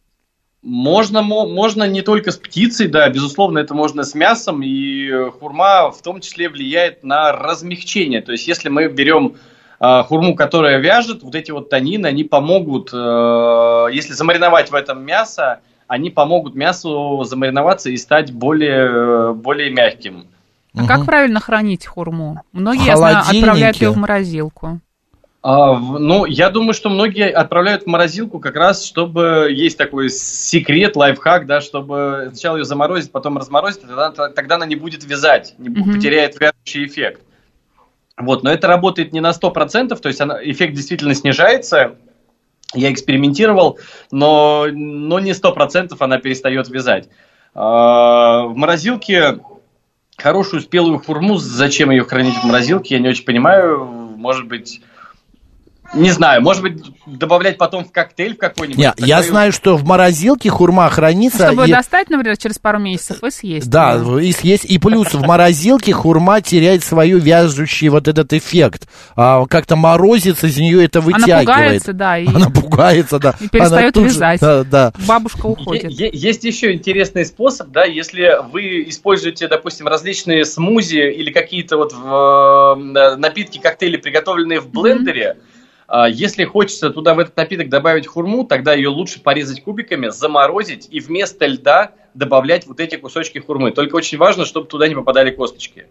Можно, 0.63 1.22
мо- 1.22 1.48
можно 1.48 1.84
не 1.88 2.01
только 2.01 2.32
с 2.32 2.38
птицей, 2.38 2.88
да, 2.88 3.10
безусловно, 3.10 3.60
это 3.60 3.74
можно 3.74 4.03
с 4.03 4.15
мясом, 4.15 4.62
и 4.63 5.12
хурма 5.39 5.91
в 5.91 6.01
том 6.01 6.22
числе 6.22 6.48
влияет 6.48 7.03
на 7.03 7.34
размягчение. 7.34 8.22
То 8.22 8.32
есть, 8.32 8.48
если 8.48 8.70
мы 8.70 8.88
берем 8.88 9.36
э, 9.82 10.03
хурму, 10.03 10.36
которая 10.36 10.79
вяжет, 10.79 11.22
вот 11.22 11.36
эти 11.36 11.51
вот 11.51 11.70
танины, 11.70 12.08
они 12.08 12.24
помогут, 12.24 12.91
э, 12.93 13.88
если 13.91 14.13
замариновать 14.13 14.72
в 14.72 14.74
этом 14.74 15.03
мясо, 15.03 15.60
они 15.88 16.10
помогут 16.10 16.55
мясу 16.55 17.24
замариноваться 17.25 17.89
и 17.89 17.98
стать 17.98 18.32
более, 18.32 19.34
более 19.34 19.70
мягким. 19.70 20.27
А 20.75 20.88
как 20.88 21.05
правильно 21.05 21.39
хранить 21.39 21.86
хурму? 21.86 22.41
Многие, 22.53 22.86
я 22.86 22.98
знаю, 22.98 23.17
отправляют 23.17 23.77
ее 23.77 23.91
в 23.91 23.98
морозилку. 23.98 24.79
А, 25.43 25.77
ну, 25.77 26.23
я 26.23 26.50
думаю, 26.50 26.73
что 26.73 26.89
многие 26.89 27.29
отправляют 27.29 27.83
в 27.83 27.88
морозилку 27.88 28.39
как 28.39 28.55
раз, 28.55 28.85
чтобы 28.85 29.50
есть 29.51 29.77
такой 29.77 30.09
секрет, 30.09 30.95
лайфхак, 30.95 31.45
да, 31.45 31.59
чтобы 31.59 32.29
сначала 32.31 32.57
ее 32.57 32.63
заморозить, 32.63 33.12
потом 33.12 33.38
разморозить, 33.38 33.81
тогда, 33.81 34.09
тогда 34.29 34.55
она 34.55 34.65
не 34.65 34.77
будет 34.77 35.03
вязать, 35.03 35.53
не 35.57 35.67
Мгм. 35.67 35.95
потеряет 35.95 36.39
вяжущий 36.39 36.85
эффект. 36.85 37.21
Вот, 38.15 38.43
но 38.43 38.51
это 38.51 38.67
работает 38.67 39.12
не 39.12 39.19
на 39.19 39.33
100%, 39.33 40.00
то 40.00 40.07
есть 40.07 40.21
она, 40.21 40.39
эффект 40.41 40.75
действительно 40.75 41.13
снижается. 41.13 41.95
Я 42.73 42.93
экспериментировал, 42.93 43.79
но, 44.12 44.67
но 44.71 45.19
не 45.19 45.33
100% 45.33 45.97
она 46.00 46.19
перестает 46.19 46.69
вязать. 46.69 47.09
А, 47.53 48.43
в 48.43 48.55
морозилке 48.55 49.39
хорошую 50.17 50.62
спелую 50.62 51.00
хурму, 51.00 51.35
зачем 51.35 51.91
ее 51.91 52.05
хранить 52.05 52.35
в 52.35 52.45
морозилке, 52.45 52.95
я 52.95 53.01
не 53.01 53.09
очень 53.09 53.25
понимаю. 53.25 53.83
Может 53.83 54.47
быть, 54.47 54.79
не 55.93 56.12
знаю, 56.12 56.41
может 56.41 56.62
быть, 56.62 56.81
добавлять 57.05 57.57
потом 57.57 57.85
в 57.85 57.91
коктейль 57.91 58.35
в 58.35 58.38
какой-нибудь. 58.38 58.77
Не, 58.77 58.91
Тогда 58.91 59.05
я 59.05 59.21
знаю, 59.23 59.51
что 59.51 59.77
в 59.77 59.83
морозилке 59.85 60.50
хурма 60.50 60.89
хранится. 60.89 61.47
Чтобы 61.47 61.67
и- 61.67 61.71
достать, 61.71 62.09
например, 62.09 62.38
через 62.38 62.57
пару 62.59 62.79
месяцев 62.79 63.23
и 63.23 63.29
съесть. 63.31 63.69
Да, 63.69 63.93
её. 63.93 64.19
и 64.19 64.31
съесть. 64.31 64.65
И 64.65 64.77
плюс 64.79 65.13
в 65.13 65.21
морозилке 65.25 65.93
хурма 65.93 66.41
теряет 66.41 66.83
свою 66.83 67.19
вяжущий 67.19 67.89
вот 67.89 68.07
этот 68.07 68.33
эффект. 68.33 68.88
А, 69.15 69.45
как-то 69.45 69.75
морозится, 69.75 70.47
из 70.47 70.57
нее 70.57 70.83
это 70.85 71.00
Она 71.00 71.05
вытягивает. 71.07 71.45
пугается, 71.47 71.93
да, 71.93 72.17
и 72.17 72.27
Она 72.27 72.50
пугается, 72.50 73.19
да. 73.19 73.35
И 73.39 73.47
перестает 73.50 73.83
Она 73.83 73.91
тут 73.91 74.03
же- 74.03 74.09
вязать. 74.09 74.39
Да, 74.41 74.63
да. 74.63 74.93
бабушка 75.07 75.45
уходит. 75.45 75.91
е- 75.91 76.09
Есть 76.13 76.43
еще 76.43 76.73
интересный 76.73 77.25
способ, 77.25 77.69
да, 77.69 77.83
если 77.85 78.38
вы 78.51 78.83
используете, 78.89 79.47
допустим, 79.47 79.88
различные 79.88 80.45
смузи 80.45 81.12
или 81.12 81.31
какие-то 81.31 81.77
вот 81.77 81.93
в, 81.93 82.77
э, 82.95 83.15
напитки, 83.17 83.59
коктейли, 83.59 83.97
приготовленные 83.97 84.59
в 84.59 84.69
блендере, 84.69 85.38
а, 85.38 85.52
если 86.10 86.46
хочется 86.46 86.90
туда 86.90 87.13
в 87.13 87.20
этот 87.20 87.36
напиток 87.36 87.70
добавить 87.70 88.08
хурму, 88.08 88.46
тогда 88.46 88.74
ее 88.74 88.90
лучше 88.90 89.22
порезать 89.22 89.63
кубиками, 89.63 90.10
заморозить 90.10 90.88
и 90.90 91.00
вместо 91.00 91.46
льда 91.46 91.92
добавлять 92.13 92.67
вот 92.67 92.79
эти 92.79 92.96
кусочки 92.96 93.39
хурмы. 93.39 93.72
Только 93.72 93.96
очень 93.96 94.17
важно, 94.17 94.46
чтобы 94.46 94.67
туда 94.67 94.88
не 94.88 94.96
попадали 94.96 95.32
косточки. 95.32 95.86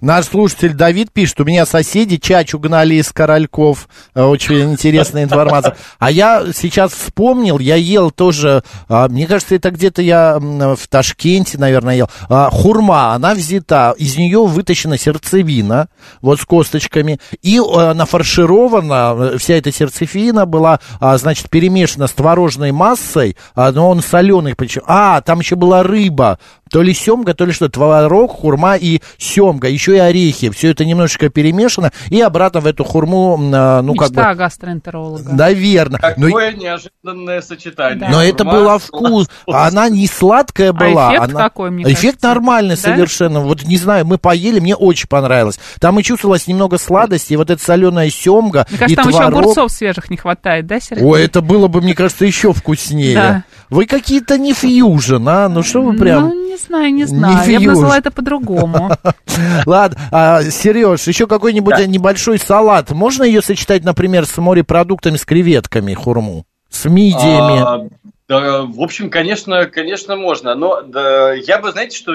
Наш 0.00 0.26
слушатель 0.26 0.74
Давид 0.74 1.12
пишет, 1.12 1.40
у 1.40 1.44
меня 1.44 1.66
соседи 1.66 2.16
чачу 2.18 2.58
гнали 2.58 2.94
из 2.94 3.12
корольков. 3.12 3.88
Э, 4.14 4.22
Очень 4.22 4.72
интересная 4.72 5.24
информация. 5.24 5.76
А 5.98 6.10
я 6.10 6.46
сейчас 6.54 6.92
вспомнил, 6.92 7.58
я 7.58 7.74
ел 7.76 8.10
тоже, 8.10 8.62
а, 8.88 9.08
мне 9.08 9.26
кажется, 9.26 9.54
это 9.56 9.70
где-то 9.70 10.00
я 10.00 10.38
в 10.38 10.88
Ташкенте, 10.88 11.58
наверное, 11.58 11.96
ел. 11.96 12.10
А, 12.28 12.48
Хурма, 12.50 13.12
она 13.12 13.34
взята, 13.34 13.94
из 13.98 14.16
нее 14.16 14.46
вытащена 14.46 14.96
сердцевина, 14.96 15.88
вот 16.20 16.40
с 16.40 16.44
косточками, 16.44 17.18
и 17.42 17.58
э, 17.58 17.92
нафарширована, 17.92 19.32
э, 19.34 19.38
вся 19.38 19.54
эта 19.54 19.72
сердцевина 19.72 20.46
была, 20.46 20.80
а, 21.00 21.18
значит, 21.18 21.50
перемешана 21.50 22.06
с 22.06 22.12
творожной 22.12 22.72
массой, 22.72 23.36
но 23.56 23.90
он 23.90 24.00
соленый. 24.00 24.54
А, 24.86 25.20
там 25.20 25.40
еще 25.40 25.56
была 25.58 25.82
рыба, 25.82 26.38
то 26.70 26.82
ли 26.82 26.92
семга, 26.94 27.34
то 27.34 27.44
ли 27.44 27.52
что, 27.52 27.68
творог, 27.68 28.30
хурма 28.32 28.76
и 28.76 29.00
семга, 29.18 29.68
еще 29.68 29.96
и 29.96 29.98
орехи. 29.98 30.50
Все 30.50 30.70
это 30.70 30.84
немножечко 30.84 31.28
перемешано, 31.30 31.92
и 32.08 32.20
обратно 32.20 32.60
в 32.60 32.66
эту 32.66 32.84
хурму, 32.84 33.38
а, 33.54 33.82
ну, 33.82 33.94
как 33.94 34.10
Мечта 34.10 34.30
бы, 34.30 34.34
гастроэнтеролога. 34.36 35.32
наверное. 35.32 36.14
Но, 36.16 36.26
Какое 36.26 36.52
неожиданное 36.52 37.40
сочетание. 37.42 38.08
но 38.10 38.22
это 38.22 38.44
Хурма 38.44 38.58
было 38.60 38.78
с 38.78 38.82
вкус. 38.82 39.28
Она 39.46 39.88
не 39.88 40.06
сладкая 40.06 40.72
была. 40.72 41.10
эффект 41.14 41.30
она... 41.30 41.40
какой, 41.44 41.70
мне 41.70 41.84
Эффект 41.84 42.20
кажется? 42.20 42.28
нормальный 42.28 42.76
Да? 42.76 42.82
совершенно. 42.82 43.40
Вот 43.40 43.62
не 43.64 43.76
знаю, 43.76 44.06
мы 44.06 44.18
поели, 44.18 44.60
мне 44.60 44.76
очень 44.76 45.08
понравилось. 45.08 45.58
Там 45.80 45.98
и 45.98 46.02
чувствовалось 46.02 46.46
немного 46.46 46.78
сладости, 46.78 47.32
и 47.32 47.36
вот 47.36 47.50
эта 47.50 47.62
соленая 47.62 48.10
семга, 48.10 48.66
Мне 48.70 48.76
и 48.76 48.78
кажется, 48.78 48.96
там 49.02 49.08
еще 49.08 49.18
творог. 49.18 49.40
огурцов 49.42 49.72
свежих 49.72 50.10
не 50.10 50.16
хватает, 50.16 50.66
да, 50.66 50.80
Сергей? 50.80 51.04
Ой, 51.04 51.24
это 51.24 51.40
было 51.40 51.68
бы, 51.68 51.80
мне 51.80 51.94
кажется, 51.94 52.24
еще 52.26 52.52
вкуснее. 52.52 53.14
Да. 53.14 53.44
Вы 53.70 53.86
какие-то 53.86 54.38
не 54.38 54.54
фьюжн, 54.54 55.28
а? 55.28 55.48
Ну 55.48 55.62
что 55.62 55.82
вы 55.82 55.96
прям... 55.96 56.28
Ну, 56.28 56.48
не 56.48 56.56
знаю, 56.56 56.86
не 56.86 57.02
Не 57.02 57.06
знаю. 57.06 57.50
Я 57.50 57.60
бы 57.60 57.66
назвала 57.66 57.98
это 57.98 58.10
по-другому. 58.10 58.90
Ладно, 59.66 59.98
а, 60.10 60.42
Сереж, 60.42 61.06
еще 61.06 61.26
какой-нибудь 61.26 61.76
Да. 61.76 61.86
небольшой 61.86 62.38
салат. 62.38 62.90
Можно 62.90 63.24
ее 63.24 63.42
сочетать, 63.42 63.84
например, 63.84 64.26
с 64.26 64.36
морепродуктами, 64.38 65.16
с 65.16 65.24
креветками, 65.24 65.94
хурму? 65.94 66.44
С 66.70 66.86
мидиями? 66.86 67.60
А, 67.60 67.86
да, 68.28 68.62
в 68.62 68.80
общем, 68.80 69.10
конечно, 69.10 69.66
конечно, 69.66 70.16
можно. 70.16 70.54
Но 70.54 70.82
да, 70.82 71.32
я 71.32 71.58
бы, 71.58 71.72
знаете, 71.72 71.96
что 71.96 72.12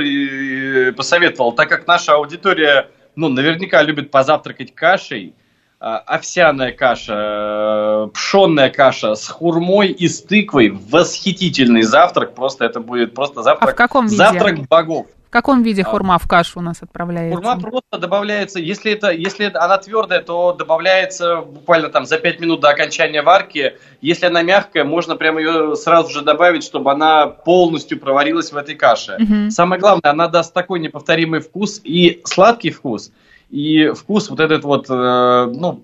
посоветовал, 0.95 1.53
так 1.53 1.69
как 1.69 1.87
наша 1.87 2.13
аудитория, 2.13 2.89
ну, 3.15 3.29
наверняка 3.29 3.81
любит 3.81 4.11
позавтракать 4.11 4.73
кашей, 4.75 5.33
овсяная 5.83 6.71
каша, 6.71 8.09
пшенная 8.13 8.69
каша 8.69 9.15
с 9.15 9.27
хурмой 9.27 9.89
и 9.89 10.07
с 10.07 10.21
тыквой, 10.21 10.69
восхитительный 10.69 11.81
завтрак, 11.81 12.35
просто 12.35 12.63
это 12.63 12.79
будет 12.79 13.13
просто 13.13 13.43
завтрак. 13.43 13.69
А 13.69 13.73
в 13.73 13.75
каком 13.75 14.05
виде? 14.05 14.15
Завтрак 14.15 14.67
богов. 14.67 15.07
В 15.27 15.29
каком 15.33 15.63
виде 15.63 15.81
А. 15.81 15.85
хурма 15.85 16.19
в 16.19 16.27
кашу 16.27 16.59
у 16.59 16.61
нас 16.61 16.83
отправляется? 16.83 17.35
Хурма 17.35 17.59
просто 17.59 17.97
добавляется, 17.97 18.59
если 18.59 18.91
это, 18.91 19.09
если 19.09 19.51
она 19.51 19.79
твердая, 19.79 20.21
то 20.21 20.53
добавляется 20.53 21.37
буквально 21.37 21.89
там 21.89 22.05
за 22.05 22.19
5 22.19 22.39
минут 22.39 22.59
до 22.61 22.69
окончания 22.69 23.23
варки. 23.23 23.73
Если 23.99 24.27
она 24.27 24.43
мягкая, 24.43 24.83
можно 24.83 25.15
прямо 25.15 25.41
ее 25.41 25.75
сразу 25.75 26.11
же 26.13 26.21
добавить, 26.21 26.63
чтобы 26.63 26.91
она 26.91 27.25
полностью 27.25 27.99
проварилась 27.99 28.51
в 28.51 28.57
этой 28.57 28.75
каше. 28.75 29.17
Мгм. 29.17 29.49
Самое 29.49 29.81
главное, 29.81 30.11
она 30.11 30.27
даст 30.27 30.53
такой 30.53 30.79
неповторимый 30.79 31.39
вкус 31.39 31.81
и 31.83 32.21
сладкий 32.25 32.69
вкус, 32.69 33.11
и 33.53 33.91
вкус 33.93 34.31
вот 34.31 34.39
этот 34.39 34.63
вот, 34.63 34.89
э, 34.89 35.45
ну, 35.53 35.83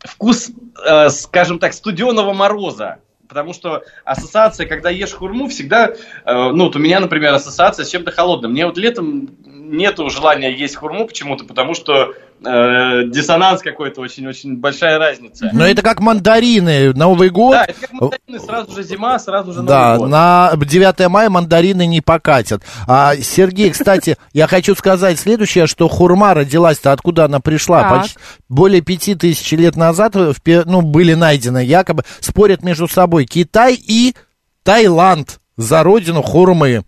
вкус, 0.00 0.50
э, 0.84 1.08
скажем 1.10 1.60
так, 1.60 1.72
студеного 1.72 2.32
мороза. 2.32 2.98
Потому 3.28 3.52
что 3.52 3.84
ассоциация, 4.04 4.66
когда 4.66 4.90
ешь 4.90 5.12
хурму, 5.12 5.46
всегда, 5.46 5.86
э, 5.86 5.94
ну, 6.24 6.64
вот 6.64 6.74
у 6.74 6.80
меня, 6.80 6.98
например, 6.98 7.32
ассоциация 7.32 7.84
с 7.84 7.90
чем-то 7.90 8.10
холодным. 8.10 8.50
Мне 8.50 8.66
вот 8.66 8.76
летом 8.76 9.30
нету 9.46 10.10
желания 10.10 10.52
есть 10.52 10.74
хурму 10.74 11.06
почему-то, 11.06 11.44
потому 11.44 11.74
что 11.74 12.12
э, 12.44 13.04
диссонанс 13.06 13.62
какой-то, 13.62 14.00
очень-очень 14.00 14.56
большая 14.56 14.98
разница. 14.98 15.50
Но 15.52 15.66
это 15.66 15.82
как 15.82 16.00
мандарины. 16.00 16.92
Новый 16.92 17.30
год. 17.30 17.52
Да, 17.52 17.64
это 17.64 17.80
как 17.80 17.92
мандарины, 17.92 18.40
сразу 18.40 18.72
же 18.72 18.82
зима, 18.82 19.18
сразу 19.18 19.52
же 19.52 19.58
Новый 19.62 19.68
Да, 19.68 19.96
год. 19.98 20.08
на 20.08 20.52
9 20.56 21.08
мая 21.08 21.30
мандарины 21.30 21.86
не 21.86 22.00
покатят. 22.00 22.62
А, 22.86 23.16
Сергей, 23.16 23.70
кстати, 23.70 24.16
я 24.32 24.46
хочу 24.46 24.74
сказать 24.74 25.18
следующее, 25.18 25.66
что 25.66 25.88
хурма 25.88 26.34
родилась-то, 26.34 26.92
откуда 26.92 27.26
она 27.26 27.40
пришла? 27.40 27.88
Почти 27.88 28.18
более 28.48 28.80
пяти 28.80 29.14
тысяч 29.14 29.50
лет 29.52 29.76
назад 29.76 30.14
ну, 30.14 30.82
были 30.82 31.14
найдены, 31.14 31.64
якобы 31.64 32.04
спорят 32.20 32.62
между 32.62 32.88
собой 32.88 33.26
Китай 33.26 33.74
и 33.74 34.14
Таиланд 34.62 35.40
за 35.56 35.82
родину 35.82 36.22
хурмы. 36.22 36.84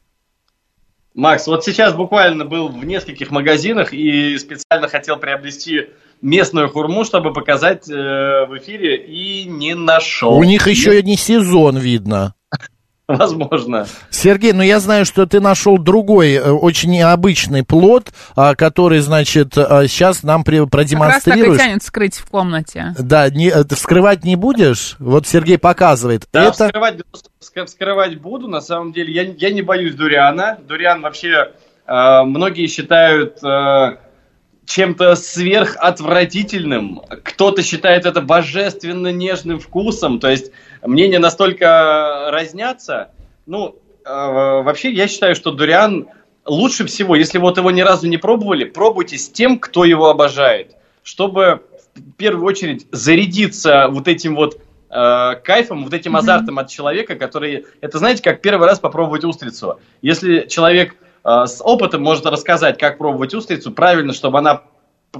Макс, 1.14 1.47
вот 1.47 1.64
сейчас 1.64 1.95
буквально 1.95 2.45
был 2.45 2.69
в 2.69 2.85
нескольких 2.85 3.31
магазинах 3.31 3.92
и 3.92 4.38
специально 4.38 4.88
хотел 4.88 5.16
приобрести 5.19 5.88
местную 6.23 6.69
хурму, 6.71 7.04
чтобы 7.04 7.33
показать 7.33 7.88
э, 7.90 7.92
в 7.92 8.57
эфире, 8.59 8.97
и 8.97 9.45
не 9.45 9.75
нашел. 9.75 10.33
У 10.33 10.45
них 10.45 10.66
еще 10.69 11.02
не 11.02 11.16
сезон, 11.16 11.76
видно. 11.76 12.35
возможно. 13.19 13.87
Сергей, 14.11 14.52
ну 14.52 14.62
я 14.62 14.81
знаю, 14.81 15.04
что 15.04 15.26
ты 15.26 15.40
нашел 15.40 15.78
другой, 15.78 16.33
э, 16.35 16.50
очень 16.50 16.90
необычный 16.90 17.62
плод, 17.64 18.12
а, 18.37 18.54
который, 18.54 19.00
значит, 19.00 19.57
а, 19.57 19.87
сейчас 19.88 20.23
нам 20.23 20.45
при- 20.45 20.59
Как 20.64 20.75
раз 20.75 20.81
так 20.81 20.92
и 20.95 20.99
продемонстрируешь. 20.99 21.59
тянет 21.59 21.83
скрыть 21.83 22.16
в 22.16 22.26
комнате. 22.28 22.95
Да, 22.99 23.28
не, 23.31 23.49
э, 23.49 23.64
вскрывать 23.75 24.25
не 24.25 24.37
будешь? 24.37 24.97
Вот 24.99 25.26
Сергей 25.26 25.59
показывает. 25.59 26.26
Да, 26.33 26.45
Это 26.45 26.66
вскрывать, 26.69 26.97
вск- 27.40 27.66
вскрывать 27.66 28.21
буду, 28.21 28.49
на 28.49 28.61
самом 28.61 28.92
деле. 28.92 29.12
Я, 29.12 29.23
я 29.23 29.50
не 29.52 29.62
боюсь 29.62 29.95
дуриана. 29.95 30.59
Дуриан 30.66 31.02
вообще 31.02 31.52
э, 31.87 32.23
многие 32.25 32.66
считают 32.69 33.38
э, 33.42 33.97
чем-то 34.66 35.16
сверхотвратительным. 35.16 37.02
Кто-то 37.25 37.62
считает 37.62 38.07
это 38.07 38.21
божественно 38.21 39.12
нежным 39.12 39.59
вкусом. 39.59 40.21
То 40.21 40.31
есть 40.31 40.52
мнения 40.83 41.19
настолько 41.19 42.28
разнятся. 42.31 43.11
Ну, 43.47 43.76
э, 44.04 44.09
вообще 44.09 44.92
я 44.92 45.09
считаю, 45.09 45.35
что 45.35 45.50
дуриан 45.50 46.07
лучше 46.45 46.87
всего, 46.87 47.16
если 47.16 47.38
вот 47.38 47.57
его 47.57 47.71
ни 47.71 47.81
разу 47.81 48.07
не 48.09 48.19
пробовали, 48.19 48.64
пробуйте 48.64 49.19
с 49.19 49.28
тем, 49.28 49.59
кто 49.59 49.85
его 49.85 50.09
обожает. 50.09 50.76
Чтобы 51.02 51.62
в 51.95 52.12
первую 52.12 52.45
очередь 52.47 52.87
зарядиться 52.92 53.88
вот 53.88 54.09
этим 54.09 54.37
вот 54.37 54.61
э, 54.90 55.35
кайфом, 55.45 55.85
вот 55.85 55.92
этим 55.92 56.16
азартом 56.16 56.59
от 56.59 56.71
человека, 56.71 57.16
который... 57.16 57.66
Это, 57.81 57.99
знаете, 57.99 58.23
как 58.23 58.40
первый 58.40 58.66
раз 58.66 58.78
попробовать 58.78 59.25
устрицу. 59.25 59.81
Если 60.00 60.47
человек 60.49 60.97
с 61.25 61.61
опытом 61.62 62.02
может 62.02 62.26
рассказать, 62.26 62.79
как 62.79 62.99
пробовать 62.99 63.35
устрицу, 63.35 63.73
правильно, 63.73 64.12
чтобы 64.12 64.38
она 64.38 64.62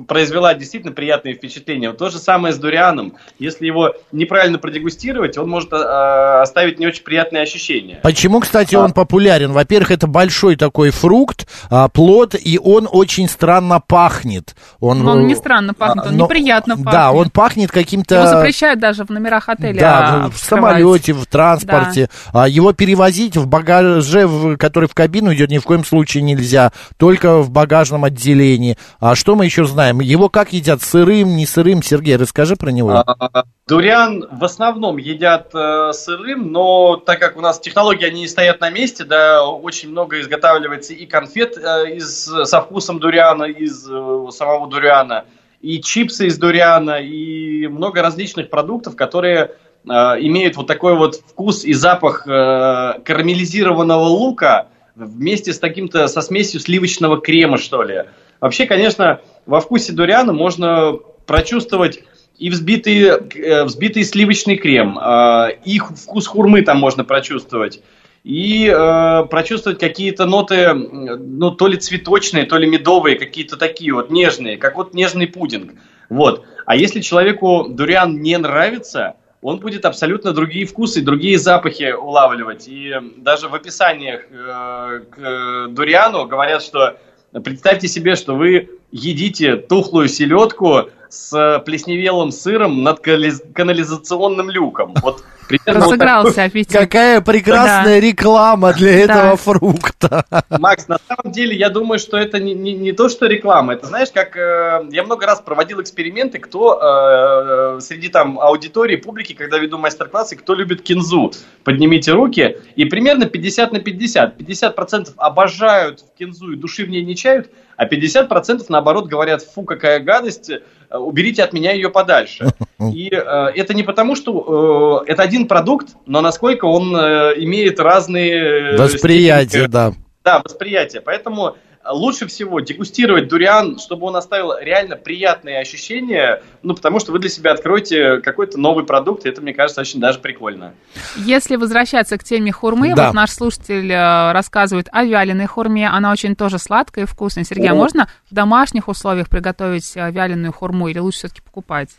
произвела 0.07 0.55
действительно 0.55 0.93
приятные 0.93 1.35
впечатления. 1.35 1.89
Вот 1.91 1.99
то 1.99 2.09
же 2.09 2.19
самое 2.19 2.55
с 2.55 2.59
дурианом. 2.59 3.15
Если 3.39 3.67
его 3.67 3.95
неправильно 4.11 4.59
продегустировать, 4.59 5.37
он 5.37 5.51
может 5.51 5.73
э, 5.73 5.77
оставить 5.77 6.79
не 6.79 6.87
очень 6.87 7.03
приятные 7.05 7.43
ощущения. 7.43 8.01
Почему, 8.03 8.41
кстати, 8.41 8.75
А. 8.75 8.81
он 8.81 8.93
популярен? 8.93 9.53
Во-первых, 9.53 9.91
это 9.91 10.07
большой 10.07 10.57
такой 10.57 10.91
фрукт, 10.91 11.47
а, 11.71 11.89
плод, 11.89 12.35
и 12.43 12.59
он 12.59 12.89
очень 12.91 13.29
странно 13.29 13.81
пахнет. 13.87 14.55
Он, 14.81 15.03
Но 15.03 15.13
он 15.13 15.21
э, 15.21 15.23
не 15.25 15.35
странно 15.35 15.75
пахнет, 15.75 16.07
а, 16.07 16.09
он 16.09 16.17
но- 16.17 16.25
неприятно 16.25 16.77
пахнет. 16.77 16.93
Да, 16.93 17.13
он 17.13 17.29
пахнет 17.31 17.71
каким-то... 17.71 18.15
Его 18.15 18.27
запрещают 18.27 18.81
даже 18.81 19.05
в 19.05 19.11
номерах 19.11 19.49
отеля 19.51 19.79
Да, 19.79 20.31
в 20.33 20.39
самолете, 20.39 21.13
в 21.13 21.27
транспорте. 21.27 22.09
А 22.33 22.49
его 22.49 22.73
перевозить 22.73 23.37
в 23.37 23.47
багаже, 23.47 24.27
в- 24.27 24.57
который 24.57 24.89
в 24.89 24.95
кабину 24.95 25.35
идет, 25.35 25.51
ни 25.51 25.59
в 25.59 25.65
коем 25.65 25.85
случае 25.85 26.23
нельзя. 26.23 26.73
Только 26.97 27.43
в 27.43 27.51
багажном 27.51 28.05
отделении. 28.05 28.79
А 28.99 29.15
что 29.15 29.35
мы 29.37 29.45
еще 29.45 29.67
знаем? 29.67 29.82
Его 29.89 30.29
как 30.29 30.53
едят? 30.53 30.83
Сырым, 30.83 31.37
не 31.37 31.47
сырым? 31.47 31.83
Сергей, 31.83 32.17
расскажи 32.17 32.57
про 32.57 32.71
него. 32.71 33.05
А, 33.07 33.45
Дуриан 33.67 34.27
в 34.31 34.45
основном 34.45 34.97
едят 34.99 35.55
э, 35.55 35.93
сырым, 35.93 36.53
но 36.53 36.97
так 36.97 37.21
как 37.21 37.37
у 37.37 37.41
нас 37.41 37.61
технологии 37.61 38.07
они 38.07 38.23
не 38.23 38.29
стоят 38.29 38.61
на 38.61 38.71
месте, 38.71 39.05
да, 39.05 39.47
очень 39.47 39.91
много 39.91 40.21
изготавливается 40.21 40.95
и 40.95 41.07
конфет 41.07 41.57
э, 41.57 41.95
из, 41.97 42.25
со 42.25 42.61
вкусом 42.61 42.99
дуриана, 42.99 43.45
из 43.45 43.89
э, 43.89 44.27
самого 44.31 44.69
дуриана, 44.69 45.25
и 45.61 45.81
чипсы 45.81 46.27
из 46.27 46.39
дуриана, 46.39 47.01
и 47.01 47.67
много 47.69 48.03
различных 48.03 48.51
продуктов, 48.51 48.97
которые 48.97 49.53
имеют 49.85 50.57
вот 50.57 50.69
такой 50.69 50.97
вот 50.97 51.17
вкус 51.17 51.65
и 51.65 51.73
запах 51.73 52.23
карамелизированного 52.25 54.05
лука 54.05 54.69
вместе 54.95 55.53
с 55.53 55.59
таким-то, 55.59 56.07
со 56.07 56.21
смесью 56.21 56.61
сливочного 56.61 57.21
крема, 57.21 57.59
что 57.59 57.83
ли. 57.83 58.05
Вообще, 58.43 58.67
конечно, 58.67 59.21
во 59.47 59.61
вкусе 59.61 59.93
дуриана 59.93 60.33
можно 60.33 60.99
прочувствовать 61.27 62.03
и 62.37 62.51
взбитый, 62.51 63.03
э, 63.05 63.65
взбитый 63.65 64.03
сливочный 64.03 64.57
крем, 64.57 64.99
э, 64.99 65.59
и 65.65 65.79
вкус 65.79 66.27
хурмы 66.27 66.63
там 66.63 66.79
можно 66.79 67.05
прочувствовать. 67.05 67.81
И 68.25 68.67
э, 68.67 69.25
прочувствовать 69.31 69.79
какие-то 69.79 70.27
ноты, 70.27 70.75
ну, 70.75 71.53
то 71.53 71.69
ли 71.69 71.77
цветочные, 71.77 72.45
то 72.45 72.57
ли 72.57 72.69
медовые, 72.69 73.17
какие-то 73.17 73.57
такие 73.57 73.95
вот 73.95 74.11
нежные, 74.11 74.57
как 74.59 74.75
вот 74.75 74.93
нежный 74.93 75.29
пудинг. 75.29 75.75
Вот. 76.09 76.45
А 76.67 76.75
если 76.75 77.01
человеку 77.01 77.67
дуриан 77.69 78.23
не 78.23 78.37
нравится, 78.39 79.15
он 79.41 79.59
будет 79.59 79.85
абсолютно 79.85 80.33
другие 80.33 80.67
вкусы, 80.67 81.01
другие 81.01 81.39
запахи 81.39 81.93
улавливать. 81.93 82.67
И 82.67 82.93
даже 83.19 83.49
в 83.49 83.55
описаниях 83.55 84.23
э, 84.31 85.01
к 85.11 85.19
э, 85.19 85.67
дуриану 85.69 86.27
говорят, 86.27 86.63
что 86.63 86.97
представьте 87.41 87.89
себе, 87.89 88.15
что 88.17 88.35
вы 88.35 88.69
едите 88.91 89.57
тухлую 89.57 90.09
селедку 90.09 90.91
с 91.13 91.63
плесневелым 91.67 92.33
сыром 92.33 92.83
над 92.83 93.01
канализационным 93.01 94.49
люком. 94.49 94.95
Вот 95.03 95.23
примерно 95.49 95.85
вот 95.85 95.91
Разыгрался 95.91 96.45
аппетит. 96.45 96.73
Какая 96.73 97.21
прекрасная 97.21 97.99
реклама 97.99 98.73
для 98.73 99.07
Да. 99.07 99.15
этого 99.15 99.37
фрукта. 99.37 100.25
Макс, 100.49 100.89
на 100.89 100.99
самом 101.07 101.31
деле, 101.31 101.55
я 101.55 101.69
думаю, 101.69 101.99
что 101.99 102.17
это 102.17 102.39
не, 102.39 102.55
не, 102.55 102.73
не 102.73 102.93
то, 102.93 103.11
что 103.11 103.27
реклама. 103.27 103.75
Это, 103.75 103.89
знаешь, 103.89 104.09
как 104.11 104.39
э, 104.39 104.87
я 104.91 105.03
много 105.05 105.27
раз 105.27 105.43
проводил 105.43 105.83
эксперименты, 105.83 106.39
кто 106.39 106.81
э, 106.81 107.81
среди 107.81 108.09
там 108.09 108.41
аудитории, 108.41 108.97
публики, 108.97 109.35
когда 109.35 109.59
веду 109.59 109.77
мастер-классы, 109.77 110.37
кто 110.37 110.55
любит 110.55 110.81
кинзу. 110.81 111.31
Поднимите 111.63 112.13
руки. 112.13 112.57
И 112.75 112.87
примерно 112.87 113.27
50 113.27 113.73
на 113.73 113.81
50. 113.81 114.41
50% 114.41 115.13
обожают 115.19 116.05
кинзу 116.19 116.53
и 116.53 116.57
души 116.57 116.87
в 116.87 116.89
ней 116.89 117.05
не 117.05 117.15
чают, 117.17 117.51
а 117.83 117.89
50% 117.89 118.65
наоборот 118.69 119.09
говорят, 119.09 119.43
фу, 119.43 119.65
какая 119.65 119.99
гадость, 119.99 120.51
э, 120.51 120.61
уберите 120.97 121.43
от 121.43 121.53
меня 121.53 121.73
ее 121.73 121.91
подальше. 121.91 122.53
И 122.81 123.09
э, 123.13 123.17
это 123.57 123.75
не 123.75 123.83
потому, 123.83 124.15
что 124.15 125.05
э, 125.07 125.11
это 125.11 125.23
один 125.23 125.49
продукт, 125.49 125.89
но 126.07 126.21
насколько 126.21 126.67
он 126.67 126.95
э, 126.97 127.35
имеет 127.39 127.81
разные... 127.81 128.75
э, 128.75 128.77
Восприятие, 128.77 129.47
степени 129.49 129.67
да. 129.73 129.93
да, 130.25 130.43
восприятие. 130.45 131.03
Поэтому 131.03 131.57
лучше 131.89 132.27
всего 132.27 132.61
дегустировать 132.61 133.29
дуриан, 133.29 133.79
чтобы 133.79 134.07
он 134.07 134.17
оставил 134.17 134.53
реально 134.59 134.97
приятные 134.97 135.59
ощущения, 135.61 136.43
ну, 136.63 136.75
потому 136.75 137.01
что 137.01 137.13
вы 137.13 137.19
для 137.19 137.29
себя 137.29 137.53
откроете 137.53 138.19
какой-то 138.21 138.59
новый 138.59 138.85
продукт, 138.85 139.27
и 139.27 139.29
это, 139.29 139.41
мне 139.41 139.53
кажется, 139.53 139.81
очень 139.81 140.01
даже 140.01 140.19
прикольно. 140.21 140.75
Если 141.17 141.57
возвращаться 141.57 142.17
к 142.19 142.25
теме 142.25 142.53
хурмы, 142.53 142.95
Да. 142.95 143.07
вот 143.07 143.15
наш 143.15 143.31
слушатель 143.31 143.91
э, 143.91 144.33
рассказывает 144.33 144.89
о 144.93 145.05
вяленой 145.05 145.47
хурме, 145.47 145.89
она 145.89 146.13
очень 146.13 146.37
тоже 146.37 146.59
сладкая 146.59 147.05
и 147.05 147.09
вкусная. 147.09 147.45
Сергей, 147.45 147.69
а 147.71 147.73
О. 147.73 147.77
можно 147.77 148.09
в 148.31 148.35
домашних 148.35 148.89
условиях 148.89 149.29
приготовить 149.29 149.93
э, 149.97 150.11
вяленую 150.11 150.53
хурму 150.53 150.89
или 150.89 150.99
лучше 150.99 151.19
все-таки 151.19 151.41
покупать? 151.43 151.91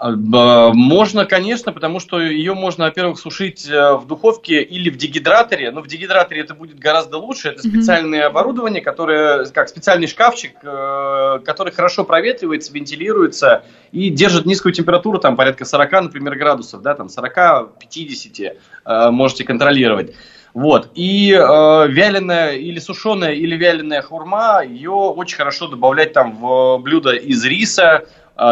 А, 0.00 0.72
Можно, 0.72 1.26
конечно, 1.26 1.72
потому 1.72 2.00
что 2.00 2.18
ее 2.20 2.54
можно, 2.54 2.86
во-первых, 2.86 3.18
сушить 3.18 3.68
э, 3.68 3.96
в 3.96 4.06
духовке 4.06 4.62
или 4.62 4.88
в 4.88 4.96
дегидраторе. 4.96 5.70
Но 5.70 5.82
в 5.82 5.88
дегидраторе 5.88 6.40
это 6.40 6.54
будет 6.54 6.78
гораздо 6.78 7.18
лучше. 7.18 7.50
Это 7.50 7.62
специальное 7.62 8.26
оборудование, 8.26 8.80
которое, 8.80 9.44
как 9.46 9.68
специальный 9.68 10.06
шкафчик, 10.06 10.54
э, 10.62 11.40
который 11.44 11.70
хорошо 11.72 12.04
проветривается, 12.04 12.72
вентилируется 12.72 13.64
и 13.92 14.08
держит 14.08 14.46
низкую 14.46 14.72
температуру, 14.72 15.18
там 15.18 15.36
порядка 15.36 15.66
40, 15.66 15.92
например, 15.92 16.34
градусов, 16.36 16.80
да, 16.80 16.94
там 16.94 17.08
40-50 17.08 18.56
э, 18.86 19.10
можете 19.10 19.44
контролировать. 19.44 20.14
Вот. 20.54 20.90
И 20.94 21.32
э, 21.32 21.88
вяленая 21.88 22.54
или 22.54 22.78
сушеная, 22.78 23.32
или 23.32 23.54
вяленая 23.54 24.02
хурма, 24.02 24.62
ее 24.64 24.90
очень 24.90 25.36
хорошо 25.36 25.68
добавлять 25.68 26.12
там 26.12 26.36
в 26.36 26.78
блюдо 26.78 27.12
из 27.12 27.44
риса, 27.44 28.06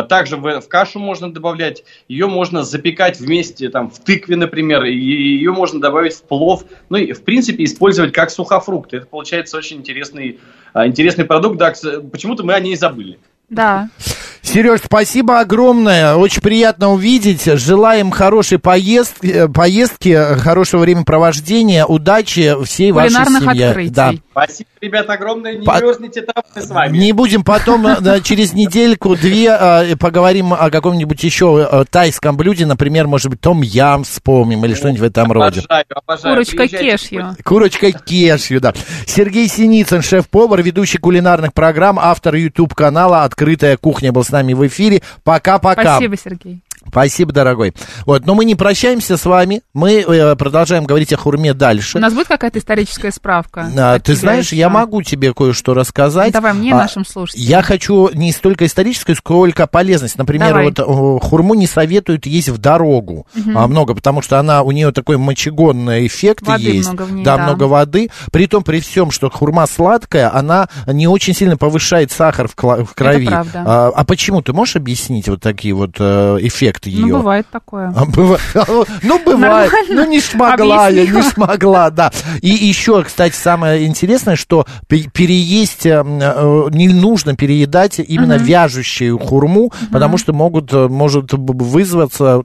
Также 0.09 0.37
в, 0.37 0.61
в 0.61 0.69
кашу 0.69 0.99
можно 0.99 1.33
добавлять, 1.33 1.85
ее 2.09 2.27
можно 2.27 2.63
запекать 2.63 3.19
вместе 3.21 3.71
там, 3.71 3.91
в 3.91 3.99
тыкве, 4.01 4.37
например, 4.37 4.85
и 4.85 4.95
ее 4.95 5.53
можно 5.53 5.81
добавить 5.81 6.15
в 6.15 6.23
плов, 6.23 6.65
ну 6.91 6.99
и 6.99 7.13
в 7.13 7.23
принципе 7.23 7.65
использовать 7.65 8.13
как 8.13 8.31
сухофрукт. 8.31 8.93
Это 8.93 9.07
получается 9.07 9.57
очень 9.57 9.79
интересный, 9.79 10.41
а, 10.73 10.87
интересный 10.87 11.25
продукт, 11.25 11.59
да, 11.59 11.73
почему-то 12.13 12.45
мы 12.45 12.53
о 12.55 12.61
ней 12.61 12.77
забыли. 12.77 13.19
Да. 13.49 13.89
Сереж, 14.43 14.81
спасибо 14.85 15.41
огромное. 15.41 16.15
Очень 16.15 16.43
приятно 16.43 16.93
увидеть. 16.93 17.45
Желаем 17.45 18.11
хорошей 18.11 18.59
поездки, 18.59 19.27
э, 19.27 19.49
поездки 19.49 20.17
хорошего 20.39 20.83
времяпровождения, 20.83 21.85
удачи 21.85 22.55
всей 22.65 22.93
вашей 22.93 23.25
семье. 23.25 23.69
открытий. 23.69 23.91
Да. 23.91 24.13
Спасибо, 24.31 24.71
ребята, 24.81 25.15
огромное, 25.15 25.57
не 25.57 25.65
По- 25.65 25.81
мерзните 25.81 26.23
там, 26.23 26.43
мы 26.55 26.63
с 26.63 26.71
вами. 26.71 26.97
Не 26.97 27.13
будем 27.13 27.45
потом 27.45 27.87
э, 27.87 28.21
через 28.23 28.53
недельку-две 28.53 29.57
э, 29.59 29.97
поговорим 29.97 30.53
о 30.53 30.71
каком-нибудь 30.71 31.23
еще 31.23 31.69
э, 31.71 31.85
тайском 31.91 32.37
блюде, 32.37 32.67
например, 32.67 33.07
может 33.07 33.31
быть, 33.31 33.41
том 33.41 33.63
ям 33.63 34.05
вспомним 34.05 34.65
или 34.65 34.75
что-нибудь 34.75 35.01
в 35.01 35.05
этом 35.05 35.33
роде. 35.33 35.63
Курочка 36.23 36.69
кешью. 36.69 37.37
Курочка 37.45 37.93
кешью, 37.93 38.61
да. 38.61 38.75
Сергей 39.07 39.49
Синицын, 39.49 40.03
шеф-повар, 40.03 40.63
ведущий 40.63 40.99
кулинарных 40.99 41.53
программ, 41.53 41.99
автор 41.99 42.35
YouTube-канала 42.35 43.25
«Открытая 43.25 43.77
кухня» 43.77 44.13
был 44.13 44.25
с 44.25 44.31
нами 44.31 44.55
в 44.55 44.67
эфире. 44.67 45.03
Пока-пока. 45.25 45.97
Спасибо, 45.97 46.17
Сергей. 46.17 46.63
Спасибо, 46.89 47.33
дорогой. 47.33 47.75
Вот, 48.07 48.27
но 48.27 48.35
мы 48.35 48.45
не 48.45 48.55
прощаемся 48.55 49.17
с 49.17 49.25
вами, 49.25 49.63
мы 49.75 50.01
э, 50.01 50.37
продолжаем 50.37 50.85
говорить 50.85 51.13
о 51.13 51.17
хурме 51.17 51.55
дальше. 51.55 51.99
У 51.99 52.01
нас 52.01 52.13
будет 52.13 52.29
какая-то 52.29 52.59
историческая 52.59 53.11
справка? 53.11 53.71
А, 53.77 53.99
ты 53.99 54.15
знаешь, 54.15 54.47
еще? 54.47 54.57
я 54.57 54.69
могу 54.69 55.03
тебе 55.03 55.33
кое-что 55.35 55.75
рассказать. 55.75 56.33
Давай 56.33 56.53
мне 56.53 56.73
А, 56.73 56.79
нашим 56.79 57.05
слушателям. 57.05 57.47
Я 57.49 57.63
хочу 57.63 58.11
не 58.15 58.33
столько 58.33 58.67
историческую, 58.67 59.17
сколько 59.17 59.67
полезность. 59.67 60.19
Например, 60.19 60.49
Давай. 60.49 60.73
вот 60.77 61.23
хурму 61.23 61.55
не 61.55 61.67
советуют 61.67 62.27
есть 62.27 62.49
в 62.49 62.59
дорогу 62.59 63.27
а, 63.55 63.67
много, 63.67 63.95
потому 63.95 64.23
что 64.23 64.39
она 64.39 64.63
у 64.63 64.71
нее 64.73 64.93
такой 64.93 65.17
мочегонный 65.17 66.07
эффект 66.07 66.47
Воды 66.47 66.71
есть. 66.71 66.89
много 66.89 67.03
в 67.03 67.13
ней, 67.13 67.25
да, 67.25 67.37
да. 67.37 67.45
много 67.45 67.65
воды. 67.65 68.11
При 68.33 68.47
том, 68.47 68.63
при 68.63 68.81
всем, 68.81 69.11
что 69.11 69.31
хурма 69.31 69.67
сладкая, 69.67 70.35
она 70.35 70.69
не 70.87 71.07
очень 71.07 71.35
сильно 71.35 71.57
повышает 71.57 72.13
сахар 72.13 72.49
в, 72.49 72.55
в 72.55 72.95
крови. 72.95 73.27
правда. 73.27 73.63
А, 73.67 73.93
а 73.95 74.05
почему? 74.05 74.43
Ты 74.43 74.53
можешь 74.53 74.77
объяснить 74.77 75.29
вот 75.29 75.41
такие 75.41 75.75
вот 75.75 75.97
э, 75.99 76.39
эффекты 76.41 76.78
ее? 76.87 77.07
Ну, 77.07 77.19
бывает 77.19 77.47
такое. 77.51 77.93
А, 77.97 78.05
быва- 78.05 78.39
Ну, 79.03 79.19
бывает. 79.25 79.73
Нормально. 79.73 80.05
Ну, 80.05 80.11
не 80.11 80.21
смогла 80.21 80.89
я, 80.89 81.07
не 81.07 81.23
смогла, 81.23 81.91
да. 81.91 82.11
И 82.41 82.49
еще, 82.49 83.03
кстати, 83.05 83.35
самое 83.35 83.87
интересное, 83.87 84.37
что 84.37 84.67
пе- 84.87 85.09
переесть, 85.13 85.87
э, 85.87 86.03
э, 86.05 86.69
не 86.73 86.89
нужно 86.89 87.35
переедать 87.37 87.99
именно 87.99 88.35
вяжущую 88.45 89.19
хурму, 89.19 89.73
потому 89.93 90.19
что 90.19 90.33
могут, 90.33 90.73
э, 90.73 90.89
может 90.89 91.33
вызваться, 91.33 92.43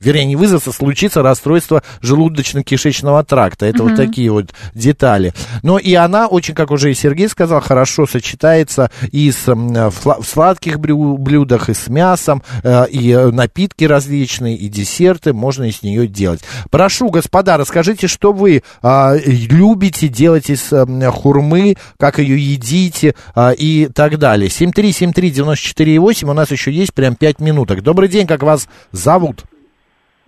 вернее, 0.00 0.24
не 0.26 0.36
вызваться, 0.36 0.72
случиться 0.72 1.22
расстройство 1.22 1.82
желудочно-кишечного 2.02 3.24
тракта. 3.24 3.66
Это 3.66 3.82
вот 3.82 3.96
такие 3.96 4.30
вот 4.30 4.50
детали. 4.74 5.32
Но 5.62 5.78
и 5.78 5.94
она 5.94 6.26
очень, 6.26 6.54
как 6.54 6.70
уже 6.70 6.90
и 6.90 6.94
Сергей 6.94 7.28
сказал, 7.28 7.60
хорошо 7.60 8.06
сочетается 8.06 8.90
и 9.10 9.30
с 9.30 9.42
в 9.46 10.24
сладких 10.24 10.78
блюдах, 10.80 11.68
и 11.68 11.74
с 11.74 11.88
мясом, 11.88 12.42
и 12.64 13.10
э, 13.10 13.30
напитки 13.52 13.84
различные, 13.84 14.56
и 14.56 14.68
десерты 14.68 15.32
можно 15.32 15.64
из 15.64 15.82
нее 15.82 16.06
делать. 16.06 16.40
Прошу, 16.70 17.10
господа, 17.10 17.58
расскажите, 17.58 18.06
что 18.08 18.32
вы 18.32 18.62
а, 18.82 19.12
любите 19.26 20.08
делать 20.08 20.48
из 20.48 20.72
м, 20.72 21.02
хурмы, 21.10 21.74
как 21.98 22.18
ее 22.18 22.38
едите 22.38 23.14
а, 23.34 23.52
и 23.52 23.88
так 23.88 24.18
далее. 24.18 24.48
7373948, 24.48 26.30
у 26.30 26.32
нас 26.32 26.50
еще 26.50 26.70
есть 26.70 26.94
прям 26.94 27.14
5 27.14 27.40
минуток. 27.40 27.82
Добрый 27.82 28.08
день, 28.08 28.26
как 28.26 28.42
вас 28.42 28.68
зовут? 28.90 29.44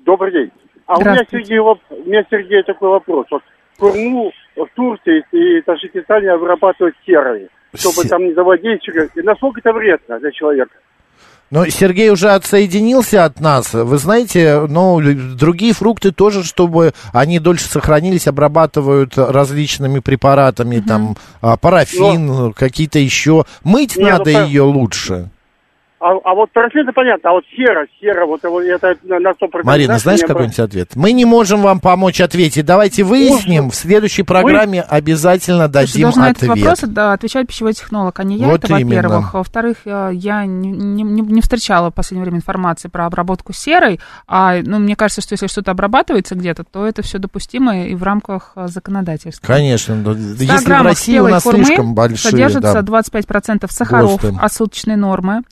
Добрый 0.04 0.32
день. 0.32 0.50
А 0.86 0.98
у 0.98 1.00
меня. 1.00 1.24
Сергей, 1.30 1.58
у 1.58 1.76
меня, 2.04 2.24
Сергей, 2.30 2.62
такой 2.64 2.90
вопрос. 2.90 3.26
Вот 3.30 3.42
курму 3.78 4.32
в 4.54 4.66
Турции 4.76 5.24
и 5.32 5.62
Таджикистане 5.62 6.30
обрабатывают 6.30 6.94
серой, 7.06 7.48
чтобы 7.74 8.02
Се- 8.02 8.08
там 8.08 8.22
не 8.24 8.34
заводить. 8.34 8.86
И 9.14 9.22
насколько 9.22 9.60
это 9.60 9.72
вредно 9.72 10.20
для 10.20 10.30
человека? 10.30 10.76
Ну, 11.54 11.70
Сергей 11.70 12.10
уже 12.10 12.30
отсоединился 12.30 13.24
от 13.24 13.38
нас. 13.38 13.72
Вы 13.74 13.96
знаете, 13.98 14.66
ну, 14.68 15.00
другие 15.36 15.72
фрукты 15.72 16.10
тоже, 16.10 16.42
чтобы 16.42 16.94
они 17.12 17.38
дольше 17.38 17.66
сохранились, 17.68 18.26
обрабатывают 18.26 19.16
различными 19.16 20.00
препаратами, 20.00 20.80
там, 20.80 21.16
а, 21.40 21.56
парафин, 21.56 22.52
какие-то 22.54 22.98
еще. 22.98 23.44
Мыть 23.62 23.96
Не, 23.96 24.02
ну, 24.02 24.10
надо 24.10 24.24
по- 24.24 24.44
ее 24.44 24.62
лучше. 24.62 25.30
А, 26.00 26.10
а 26.24 26.34
вот 26.34 26.50
это 26.52 26.92
понятно, 26.92 27.30
а 27.30 27.32
вот 27.34 27.44
сера, 27.56 27.86
сера, 28.00 28.26
вот 28.26 28.40
это- 28.44 28.96
на 29.04 29.20
на 29.20 29.30
100%. 29.32 29.64
Марина, 29.64 29.98
знаешь 29.98 30.20
какой-нибудь 30.20 30.58
ответ? 30.58 30.90
Мы 30.96 31.12
не 31.12 31.24
можем 31.24 31.62
вам 31.62 31.80
помочь 31.80 32.20
ответить. 32.20 32.66
Давайте 32.66 33.04
выясним. 33.04 33.70
В 33.70 33.74
следующей 33.74 34.22
программе 34.22 34.82
обязательно 34.82 35.64
Слушай, 35.66 35.72
дадим 35.72 36.02
должна 36.02 36.22
на 36.22 36.30
этот 36.30 36.42
ответ. 36.42 36.58
вопрос 36.58 36.80
да, 36.82 37.12
отвечать 37.12 37.46
пищевой 37.46 37.72
технолог, 37.72 38.18
а 38.20 38.24
не 38.24 38.36
я, 38.36 38.48
Вот 38.48 38.64
это 38.64 38.74
во-первых. 38.74 39.34
А 39.34 39.38
Во-вторых, 39.38 39.78
э, 39.86 40.10
я 40.12 40.44
не, 40.44 40.70
не- 40.70 41.02
не- 41.04 41.40
встречала 41.40 41.90
в 41.90 41.94
последнее 41.94 42.24
время 42.24 42.38
информации 42.38 42.88
про 42.88 43.06
обработку 43.06 43.52
серой, 43.52 44.00
а 44.26 44.56
ну, 44.62 44.78
мне 44.80 44.96
кажется, 44.96 45.22
что 45.22 45.34
если 45.34 45.46
что-то 45.46 45.70
обрабатывается 45.70 46.34
где-то, 46.34 46.64
то 46.64 46.84
это 46.86 47.02
все 47.02 47.18
допустимо 47.18 47.84
и 47.86 47.94
в 47.94 48.02
рамках 48.02 48.52
э, 48.56 48.66
законодательства. 48.68 49.46
Конечно. 49.46 49.96
да. 49.96 50.12
100 50.14 50.42
Если 50.42 50.72
в 50.72 50.82
России 50.82 51.18
у 51.18 51.28
нас 51.28 51.44
слишком 51.44 51.94
большие, 51.94 52.30
содержится 52.30 52.82
да. 52.82 53.00
25% 53.00 53.70
сахаров 53.70 54.20
ГОСТы. 54.20 54.36
от 54.40 54.52
суточной 54.52 54.96
нормы, 54.96 55.42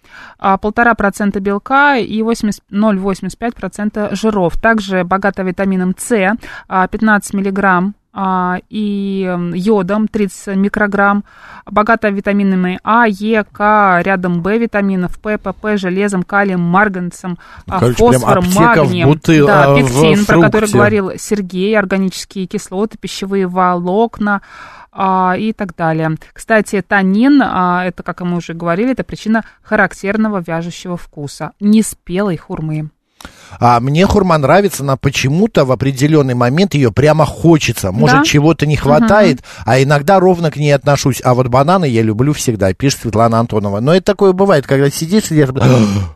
а, 0.44 0.56
1,5% 0.58 1.38
белка 1.40 1.96
и 1.98 2.22
80 2.22 2.62
0,85% 2.72 4.14
жиров. 4.14 4.56
Также 4.60 5.04
богата 5.04 5.42
витамином 5.44 5.94
С, 5.96 6.36
а, 6.68 6.86
15 6.88 7.34
миллиграмм 7.34 7.94
а, 8.14 8.58
и 8.68 9.22
йодом 9.54 10.08
30 10.08 10.56
микрограмм, 10.56 11.24
богата 11.70 12.10
витаминами 12.10 12.78
А, 12.84 13.06
Е, 13.08 13.44
К, 13.44 14.02
рядом 14.02 14.42
Б 14.42 14.58
витаминов, 14.58 15.18
П, 15.18 15.38
ПП, 15.38 15.76
железом, 15.76 16.22
калием, 16.22 16.60
марганцем, 16.60 17.38
а, 17.68 17.78
короче, 17.80 17.96
фосфором, 17.96 18.44
в 18.44 18.54
магнием. 18.58 19.08
бутыл- 19.08 19.46
да, 19.46 19.64
а, 19.64 19.74
в 19.74 19.76
пектин, 19.78 20.26
про 20.26 20.40
который 20.42 20.68
говорил 20.70 21.12
Сергей, 21.16 21.78
органические 21.78 22.46
кислоты, 22.46 22.98
пищевые 22.98 23.46
волокна, 23.46 24.42
а, 24.42 24.81
и 25.38 25.52
так 25.52 25.74
далее. 25.76 26.16
Кстати, 26.32 26.82
танин, 26.86 27.40
а, 27.42 27.84
это, 27.84 28.02
как 28.02 28.20
мы 28.22 28.36
уже 28.36 28.54
говорили, 28.54 28.92
это 28.92 29.04
причина 29.04 29.44
характерного 29.62 30.42
вяжущего 30.46 30.96
вкуса, 30.96 31.52
неспелой 31.60 32.36
хурмы. 32.36 32.90
А 33.60 33.78
мне 33.80 34.04
хурма 34.06 34.36
нравится, 34.38 34.82
но 34.82 34.96
почему-то 34.96 35.64
в 35.64 35.70
определенный 35.72 36.34
момент 36.34 36.74
ее 36.74 36.90
прямо 36.90 37.24
хочется. 37.24 37.92
Может, 37.92 38.18
Да? 38.18 38.24
чего-то 38.24 38.66
не 38.66 38.76
хватает, 38.76 39.44
а 39.64 39.80
иногда 39.80 40.18
ровно 40.18 40.50
к 40.50 40.56
ней 40.56 40.72
отношусь. 40.72 41.20
А 41.24 41.34
вот 41.34 41.46
бананы 41.48 41.84
я 41.84 42.02
люблю 42.02 42.32
всегда, 42.32 42.72
пишет 42.74 43.00
Светлана 43.02 43.38
Антонова. 43.38 43.80
Но 43.80 43.94
это 43.94 44.04
такое 44.06 44.32
бывает, 44.32 44.66
когда 44.66 44.90
сидишь 44.90 45.30
и 45.30 45.36
держишь, 45.36 45.54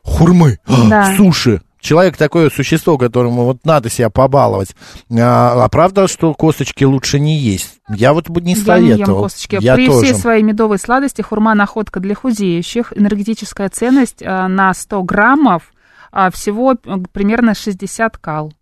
хурмы, 0.02 0.58
Да. 0.66 1.14
суши. 1.16 1.60
Человек 1.86 2.16
такое 2.16 2.50
существо, 2.50 2.98
которому 2.98 3.44
вот 3.44 3.58
надо 3.64 3.90
себя 3.90 4.10
побаловать. 4.10 4.74
А, 5.08 5.64
а 5.64 5.68
правда, 5.68 6.08
что 6.08 6.34
косточки 6.34 6.82
лучше 6.82 7.20
не 7.20 7.38
есть? 7.38 7.78
Я 7.88 8.12
вот 8.12 8.28
бы 8.28 8.40
не 8.40 8.54
Я 8.54 8.58
не 8.58 8.64
советовал. 8.64 9.18
ем 9.18 9.22
косточки. 9.22 9.58
Я 9.60 9.76
При 9.76 9.86
тоже. 9.86 10.06
всей 10.06 10.14
своей 10.14 10.42
медовой 10.42 10.80
сладости 10.80 11.22
хурма 11.22 11.54
находка 11.54 12.00
для 12.00 12.16
худеющих. 12.16 12.92
Энергетическая 12.96 13.68
ценность 13.68 14.20
а, 14.20 14.48
на 14.48 14.74
100 14.74 15.04
граммов 15.04 15.72
а, 16.10 16.32
всего 16.32 16.74
примерно 17.12 17.54
60 17.54 18.16
кал. 18.16 18.52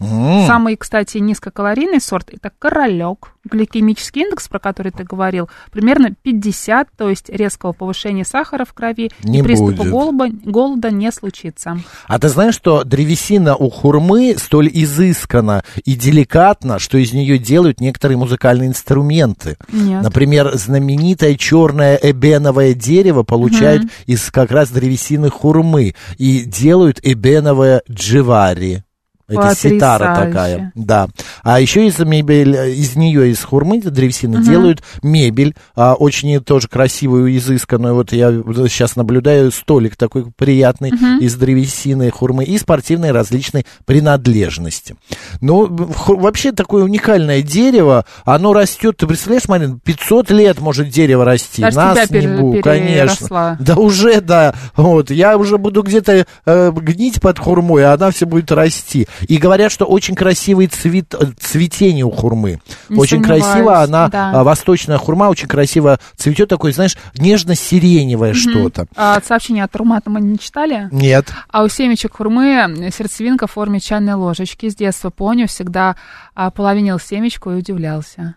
М. 0.00 0.46
Самый, 0.46 0.76
кстати, 0.76 1.18
низкокалорийный 1.18 2.00
сорт 2.00 2.30
это 2.32 2.50
королек. 2.58 3.34
Гликемический 3.44 4.22
индекс, 4.22 4.48
про 4.48 4.58
который 4.58 4.92
ты 4.92 5.02
говорил, 5.04 5.48
примерно 5.72 6.14
50, 6.22 6.88
то 6.96 7.08
есть 7.08 7.30
резкого 7.30 7.72
повышения 7.72 8.24
сахара 8.24 8.64
в 8.66 8.74
крови 8.74 9.10
Не 9.22 9.38
и 9.40 9.42
приступа 9.42 9.72
будет. 9.72 9.90
голода, 9.90 10.28
голода 10.44 10.90
не 10.90 11.10
случится. 11.10 11.78
А 12.06 12.18
ты 12.18 12.28
знаешь, 12.28 12.54
что 12.54 12.84
древесина 12.84 13.56
у 13.56 13.70
хурмы 13.70 14.36
столь 14.38 14.68
изысканна 14.72 15.64
и 15.84 15.94
деликатна, 15.94 16.78
что 16.78 16.98
из 16.98 17.12
нее 17.14 17.38
делают 17.38 17.80
некоторые 17.80 18.18
музыкальные 18.18 18.68
инструменты. 18.68 19.56
Нет. 19.72 20.02
Например, 20.02 20.54
знаменитое 20.54 21.34
черное 21.36 21.98
эбеновое 22.00 22.74
дерево 22.74 23.22
получают 23.22 23.84
из 24.06 24.30
как 24.30 24.50
раз 24.50 24.70
древесины 24.70 25.30
хурмы 25.30 25.94
и 26.18 26.40
делают 26.44 27.00
эбеновое 27.02 27.82
дживари. 27.90 28.84
Это 29.30 29.54
ситара 29.54 30.14
такая, 30.14 30.72
да. 30.74 31.08
А 31.42 31.60
еще 31.60 31.86
из 31.86 31.98
мебель, 31.98 32.54
из 32.74 32.96
нее, 32.96 33.30
из 33.30 33.42
хурмы, 33.42 33.78
из 33.78 33.84
древесины, 33.84 34.42
делают 34.42 34.82
мебель, 35.02 35.54
а, 35.74 35.94
очень 35.94 36.40
тоже 36.40 36.68
красивую, 36.68 37.36
изысканную. 37.36 37.94
Вот 37.94 38.12
я 38.12 38.30
сейчас 38.68 38.96
наблюдаю 38.96 39.50
столик 39.52 39.96
такой 39.96 40.26
приятный 40.36 40.90
из 41.20 41.34
древесины, 41.36 42.10
хурмы 42.10 42.44
и 42.44 42.58
спортивные 42.58 43.12
различные 43.12 43.64
принадлежности. 43.84 44.96
Ну, 45.40 45.66
вообще 46.06 46.52
такое 46.52 46.84
уникальное 46.84 47.42
дерево, 47.42 48.04
оно 48.24 48.52
растет, 48.52 48.96
ты 48.96 49.06
представляешь, 49.06 49.48
Марин, 49.48 49.80
500 49.80 50.30
лет 50.30 50.60
может 50.60 50.88
дерево 50.88 51.24
расти. 51.24 51.62
Даже 51.62 51.76
Нас 51.76 51.92
тебя 52.08 52.20
не 52.20 52.26
пере- 52.26 52.36
бу, 52.40 52.52
переросла. 52.52 52.72
конечно. 52.72 53.56
Да 53.60 53.76
уже, 53.76 54.20
да. 54.20 54.54
Вот, 54.76 55.10
я 55.10 55.36
уже 55.36 55.58
буду 55.58 55.82
где-то 55.82 56.26
э, 56.46 56.72
гнить 56.72 57.20
под 57.20 57.38
хурмой, 57.38 57.84
а 57.84 57.94
она 57.94 58.10
все 58.10 58.26
будет 58.26 58.50
расти. 58.52 59.06
И 59.28 59.36
говорят, 59.38 59.72
что 59.72 59.84
очень 59.84 60.14
красивый 60.14 60.66
цвет, 60.66 61.14
э, 61.14 61.26
цветение 61.38 62.04
у 62.04 62.10
хурмы. 62.10 62.60
Не 62.88 62.98
очень 62.98 63.22
красиво, 63.22 63.80
она, 63.80 64.08
да. 64.08 64.32
а, 64.32 64.44
восточная 64.44 64.98
хурма 64.98 65.24
очень 65.24 65.48
красиво 65.48 65.98
цветет, 66.16 66.48
такой, 66.48 66.72
знаешь, 66.72 66.96
нежно-сиреневое 67.18 68.34
что-то. 68.34 68.86
А 68.96 69.20
сообщение 69.24 69.64
от 69.64 69.74
Румата 69.76 70.10
мы 70.10 70.20
не 70.20 70.38
читали? 70.38 70.88
Нет. 70.90 71.26
А 71.48 71.62
у 71.62 71.68
семечек 71.68 72.16
хурмы 72.16 72.90
сердцевинка 72.96 73.46
в 73.46 73.52
форме 73.52 73.80
чайной 73.80 74.14
ложечки. 74.14 74.68
С 74.68 74.74
детства 74.74 75.10
помню, 75.10 75.48
всегда 75.48 75.96
а, 76.34 76.50
половинил 76.50 76.98
семечку 76.98 77.50
и 77.50 77.54
удивлялся. 77.54 78.34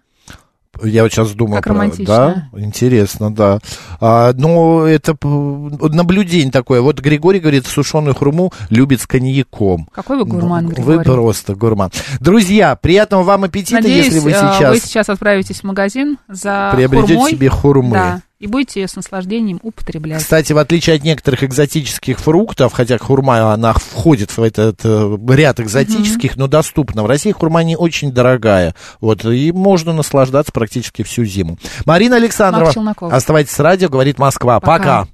Я 0.82 1.04
вот 1.04 1.12
сейчас 1.12 1.32
думаю 1.34 1.62
Как 1.62 1.76
про... 1.76 1.92
Да, 2.04 2.50
интересно, 2.58 3.34
да. 3.34 3.60
А, 4.00 4.34
ну, 4.36 4.82
это 4.86 5.16
наблюдение 5.22 6.52
такое. 6.52 6.82
Вот 6.82 7.00
Григорий 7.00 7.40
говорит, 7.40 7.68
сушеную 7.68 8.16
хурму 8.16 8.52
любит 8.70 9.02
с 9.02 9.06
коньяком. 9.08 9.88
Какой 9.94 10.18
вы 10.18 10.26
гурман, 10.26 10.66
Ну, 10.66 10.72
Григорий. 10.72 10.98
Вы 10.98 11.04
просто 11.04 11.56
гурман. 11.56 11.92
Друзья, 12.20 12.76
приятного 12.76 13.24
вам 13.24 13.44
аппетита, 13.44 13.82
Надеюсь, 13.82 14.06
если 14.06 14.20
вы 14.20 14.32
э, 14.32 14.34
сейчас... 14.34 14.74
вы 14.74 14.80
сейчас 14.80 15.10
отправитесь 15.10 15.60
в 15.60 15.64
магазин 15.64 16.18
за 16.28 16.72
Приобретете 16.76 17.14
хурмой. 17.16 17.32
себе 17.32 17.50
хурмы. 17.50 17.94
Да, 17.94 18.22
и 18.44 18.48
будете 18.48 18.82
ее 18.82 18.90
с 18.90 18.98
наслаждением 18.98 19.58
употреблять. 19.64 20.22
Кстати, 20.22 20.52
в 20.52 20.58
отличие 20.58 20.98
от 20.98 21.04
некоторых 21.04 21.46
экзотических 21.46 22.20
фруктов, 22.20 22.74
хотя 22.74 22.98
хурма, 22.98 23.54
она 23.54 23.72
входит 23.72 24.36
в 24.36 24.44
этот 24.44 24.82
э, 24.84 25.18
ряд 25.30 25.62
экзотических, 25.62 26.36
но 26.36 26.48
доступна. 26.48 27.04
В 27.04 27.06
России 27.06 27.32
хурма 27.32 27.64
не 27.64 27.78
очень 27.78 28.12
дорогая. 28.12 28.76
Вот, 29.00 29.24
и 29.24 29.54
можно 29.54 29.94
наслаждаться 29.94 30.52
практически 30.52 31.04
всю 31.04 31.24
зиму. 31.24 31.58
Марина 31.86 32.18
Александрова, 32.18 32.74
Челноков. 32.74 33.14
оставайтесь 33.14 33.54
с 33.54 33.60
радио, 33.60 33.88
говорит 33.88 34.20
Москва. 34.20 34.60
Пока. 34.60 35.04
Пока. 35.04 35.14